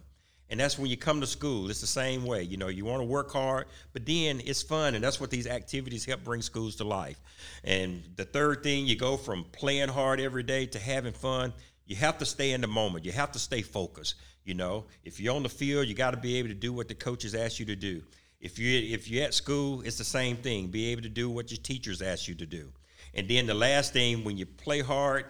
And 0.49 0.59
that's 0.59 0.77
when 0.77 0.89
you 0.91 0.97
come 0.97 1.21
to 1.21 1.27
school. 1.27 1.69
It's 1.71 1.81
the 1.81 1.87
same 1.87 2.23
way. 2.23 2.43
You 2.43 2.57
know, 2.57 2.67
you 2.67 2.85
want 2.85 3.01
to 3.01 3.05
work 3.05 3.31
hard, 3.31 3.65
but 3.93 4.05
then 4.05 4.41
it's 4.45 4.61
fun, 4.61 4.93
and 4.93 5.03
that's 5.03 5.19
what 5.19 5.31
these 5.31 5.47
activities 5.47 6.05
help 6.05 6.23
bring 6.23 6.41
schools 6.41 6.75
to 6.77 6.83
life. 6.83 7.19
And 7.63 8.03
the 8.15 8.25
third 8.25 8.61
thing, 8.61 8.85
you 8.85 8.95
go 8.95 9.17
from 9.17 9.45
playing 9.51 9.89
hard 9.89 10.19
every 10.19 10.43
day 10.43 10.67
to 10.67 10.79
having 10.79 11.13
fun. 11.13 11.51
You 11.87 11.95
have 11.95 12.19
to 12.19 12.25
stay 12.25 12.51
in 12.51 12.61
the 12.61 12.67
moment. 12.67 13.05
You 13.05 13.11
have 13.11 13.31
to 13.31 13.39
stay 13.39 13.63
focused. 13.63 14.15
You 14.43 14.53
know, 14.53 14.85
if 15.03 15.19
you're 15.19 15.35
on 15.35 15.41
the 15.41 15.49
field, 15.49 15.87
you 15.87 15.95
got 15.95 16.11
to 16.11 16.17
be 16.17 16.37
able 16.37 16.49
to 16.49 16.55
do 16.55 16.71
what 16.71 16.87
the 16.87 16.95
coaches 16.95 17.33
ask 17.33 17.59
you 17.59 17.65
to 17.65 17.75
do. 17.75 18.03
If 18.45 18.59
you 18.59 18.93
if 18.93 19.09
you're 19.09 19.25
at 19.25 19.33
school, 19.33 19.81
it's 19.81 19.97
the 19.97 20.03
same 20.03 20.37
thing. 20.37 20.67
Be 20.67 20.91
able 20.91 21.01
to 21.01 21.09
do 21.09 21.31
what 21.31 21.49
your 21.49 21.57
teachers 21.57 21.99
ask 22.03 22.27
you 22.27 22.35
to 22.35 22.45
do. 22.45 22.71
And 23.15 23.27
then 23.27 23.47
the 23.47 23.55
last 23.55 23.91
thing, 23.91 24.23
when 24.23 24.37
you 24.37 24.45
play 24.45 24.81
hard, 24.81 25.25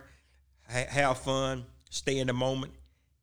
ha- 0.69 0.89
have 0.89 1.19
fun, 1.19 1.65
stay 1.89 2.17
in 2.17 2.28
the 2.28 2.34
moment, 2.34 2.73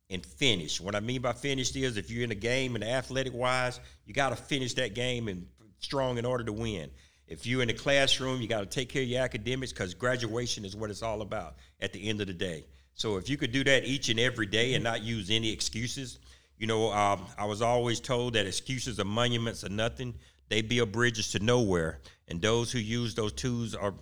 and 0.09 0.25
finish. 0.25 0.81
What 0.81 0.95
I 0.95 0.99
mean 0.99 1.21
by 1.21 1.33
finished 1.33 1.75
is 1.75 1.95
if 1.95 2.09
you're 2.09 2.23
in 2.23 2.31
a 2.31 2.35
game 2.53 2.73
and 2.73 2.83
athletic 2.83 3.35
wise, 3.35 3.79
you 4.07 4.15
got 4.15 4.29
to 4.29 4.35
finish 4.35 4.73
that 4.73 4.95
game 4.95 5.27
and 5.27 5.45
strong 5.79 6.17
in 6.17 6.25
order 6.25 6.43
to 6.45 6.53
win. 6.53 6.89
If 7.27 7.45
you're 7.45 7.61
in 7.61 7.67
the 7.67 7.75
classroom, 7.75 8.41
you 8.41 8.47
got 8.47 8.61
to 8.61 8.65
take 8.65 8.89
care 8.89 9.03
of 9.03 9.07
your 9.07 9.21
academics 9.21 9.73
because 9.73 9.93
graduation 9.93 10.65
is 10.65 10.75
what 10.75 10.89
it's 10.89 11.03
all 11.03 11.21
about 11.21 11.57
at 11.79 11.93
the 11.93 12.09
end 12.09 12.19
of 12.19 12.25
the 12.25 12.33
day. 12.33 12.65
So 12.95 13.17
if 13.17 13.29
you 13.29 13.37
could 13.37 13.51
do 13.51 13.63
that 13.65 13.85
each 13.85 14.09
and 14.09 14.19
every 14.19 14.47
day 14.47 14.73
and 14.73 14.83
not 14.83 15.03
use 15.03 15.29
any 15.29 15.51
excuses, 15.51 16.17
you 16.63 16.67
know, 16.67 16.93
um, 16.93 17.25
I 17.37 17.43
was 17.43 17.61
always 17.61 17.99
told 17.99 18.35
that 18.35 18.47
excuses 18.47 18.97
are 18.97 19.03
monuments 19.03 19.63
of 19.63 19.71
nothing. 19.73 20.13
They 20.47 20.61
build 20.61 20.93
bridges 20.93 21.29
to 21.33 21.39
nowhere, 21.39 21.99
and 22.29 22.41
those 22.41 22.71
who 22.71 22.79
use 22.79 23.15
those 23.15 23.33
tools 23.33 23.75
are 23.75 23.93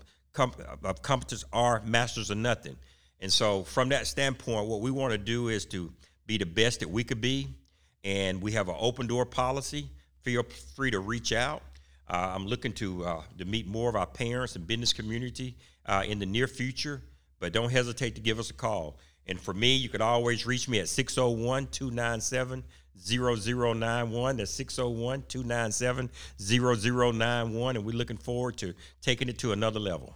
of 0.84 1.02
competence 1.02 1.43
are 1.52 1.82
masters 1.84 2.30
of 2.30 2.38
nothing. 2.38 2.76
And 3.19 3.34
so, 3.34 3.63
from 3.63 3.89
that 3.89 4.06
standpoint, 4.06 4.67
what 4.67 4.82
we 4.82 4.91
want 4.91 5.12
to 5.12 5.17
do 5.17 5.47
is 5.47 5.65
to 5.67 5.91
be 6.28 6.38
the 6.38 6.45
best 6.45 6.82
that 6.82 6.89
we 6.91 7.04
could 7.04 7.19
be, 7.19 7.47
and 8.04 8.39
we 8.43 8.52
have 8.52 8.69
an 8.69 8.76
open 8.78 9.08
door 9.08 9.26
policy. 9.26 9.89
Feel 10.21 10.43
free 10.76 10.91
to 10.91 11.00
reach 11.00 11.34
out. 11.34 11.63
Uh, 12.08 12.32
I'm 12.36 12.45
looking 12.45 12.74
to 12.74 13.06
uh, 13.06 13.21
to 13.39 13.45
meet 13.45 13.65
more 13.65 13.89
of 13.89 13.95
our 13.95 14.06
parents 14.06 14.56
and 14.56 14.67
business 14.67 14.93
community 14.93 15.58
uh, 15.88 16.04
in 16.08 16.19
the 16.19 16.28
near 16.28 16.45
future, 16.45 17.02
but 17.39 17.54
don't 17.54 17.71
hesitate 17.71 18.13
to 18.13 18.21
give 18.21 18.38
us 18.38 18.52
a 18.52 18.54
call. 18.54 19.00
And 19.28 19.40
for 19.40 19.54
me, 19.54 19.76
you 19.76 19.90
can 19.90 20.02
always 20.02 20.46
reach 20.46 20.68
me 20.68 20.80
at 20.80 20.90
601 20.90 21.68
297 21.68 22.64
0091. 23.00 24.38
That's 24.38 24.52
601 24.52 25.24
297 25.28 26.10
0091. 26.40 27.76
And 27.76 27.86
we're 27.86 27.96
looking 27.96 28.18
forward 28.18 28.58
to 28.58 28.74
taking 29.02 29.30
it 29.30 29.38
to 29.40 29.52
another 29.52 29.80
level. 29.80 30.16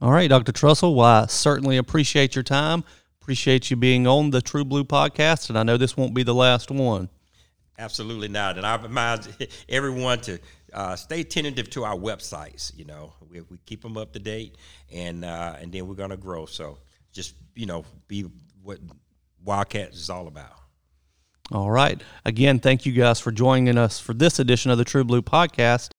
All 0.00 0.10
right, 0.10 0.28
Dr. 0.28 0.52
Trussell. 0.52 0.94
Well, 0.94 1.06
I 1.06 1.26
certainly 1.26 1.76
appreciate 1.76 2.34
your 2.34 2.42
time. 2.42 2.84
Appreciate 3.20 3.70
you 3.70 3.76
being 3.76 4.06
on 4.06 4.30
the 4.30 4.40
True 4.40 4.64
Blue 4.64 4.84
podcast. 4.84 5.50
And 5.50 5.58
I 5.58 5.62
know 5.62 5.76
this 5.76 5.96
won't 5.96 6.14
be 6.14 6.22
the 6.22 6.34
last 6.34 6.70
one. 6.70 7.10
Absolutely 7.78 8.28
not. 8.28 8.56
And 8.56 8.66
I 8.66 8.76
remind 8.76 9.28
everyone 9.68 10.20
to 10.22 10.38
uh, 10.72 10.96
stay 10.96 11.20
attentive 11.20 11.68
to 11.70 11.84
our 11.84 11.96
websites. 11.96 12.76
You 12.76 12.86
know, 12.86 13.12
we, 13.30 13.42
we 13.42 13.58
keep 13.66 13.82
them 13.82 13.96
up 13.96 14.12
to 14.12 14.18
date, 14.18 14.56
and 14.92 15.24
uh, 15.24 15.56
and 15.60 15.72
then 15.72 15.86
we're 15.86 15.94
going 15.94 16.10
to 16.10 16.16
grow. 16.16 16.46
So 16.46 16.78
just 17.12 17.34
you 17.54 17.66
know 17.66 17.84
be 18.08 18.26
what 18.62 18.78
Wildcats 19.44 19.96
is 19.96 20.10
all 20.10 20.26
about. 20.26 20.52
All 21.52 21.70
right. 21.70 22.00
Again, 22.24 22.60
thank 22.60 22.86
you 22.86 22.92
guys 22.92 23.18
for 23.18 23.32
joining 23.32 23.76
us 23.76 23.98
for 23.98 24.14
this 24.14 24.38
edition 24.38 24.70
of 24.70 24.78
the 24.78 24.84
True 24.84 25.02
Blue 25.02 25.22
Podcast. 25.22 25.90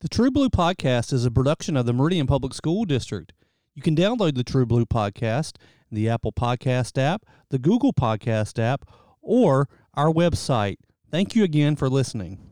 The 0.00 0.08
True 0.08 0.30
Blue 0.30 0.48
Podcast 0.48 1.12
is 1.12 1.24
a 1.24 1.30
production 1.30 1.76
of 1.76 1.86
the 1.86 1.92
Meridian 1.92 2.26
Public 2.26 2.54
School 2.54 2.84
District. 2.84 3.32
You 3.74 3.82
can 3.82 3.94
download 3.94 4.34
the 4.34 4.42
True 4.42 4.66
Blue 4.66 4.86
Podcast 4.86 5.52
in 5.90 5.96
the 5.96 6.08
Apple 6.08 6.32
Podcast 6.32 7.00
app, 7.00 7.24
the 7.50 7.58
Google 7.58 7.92
Podcast 7.92 8.58
app, 8.58 8.84
or 9.22 9.68
our 9.94 10.12
website. 10.12 10.76
Thank 11.10 11.36
you 11.36 11.44
again 11.44 11.76
for 11.76 11.88
listening. 11.88 12.47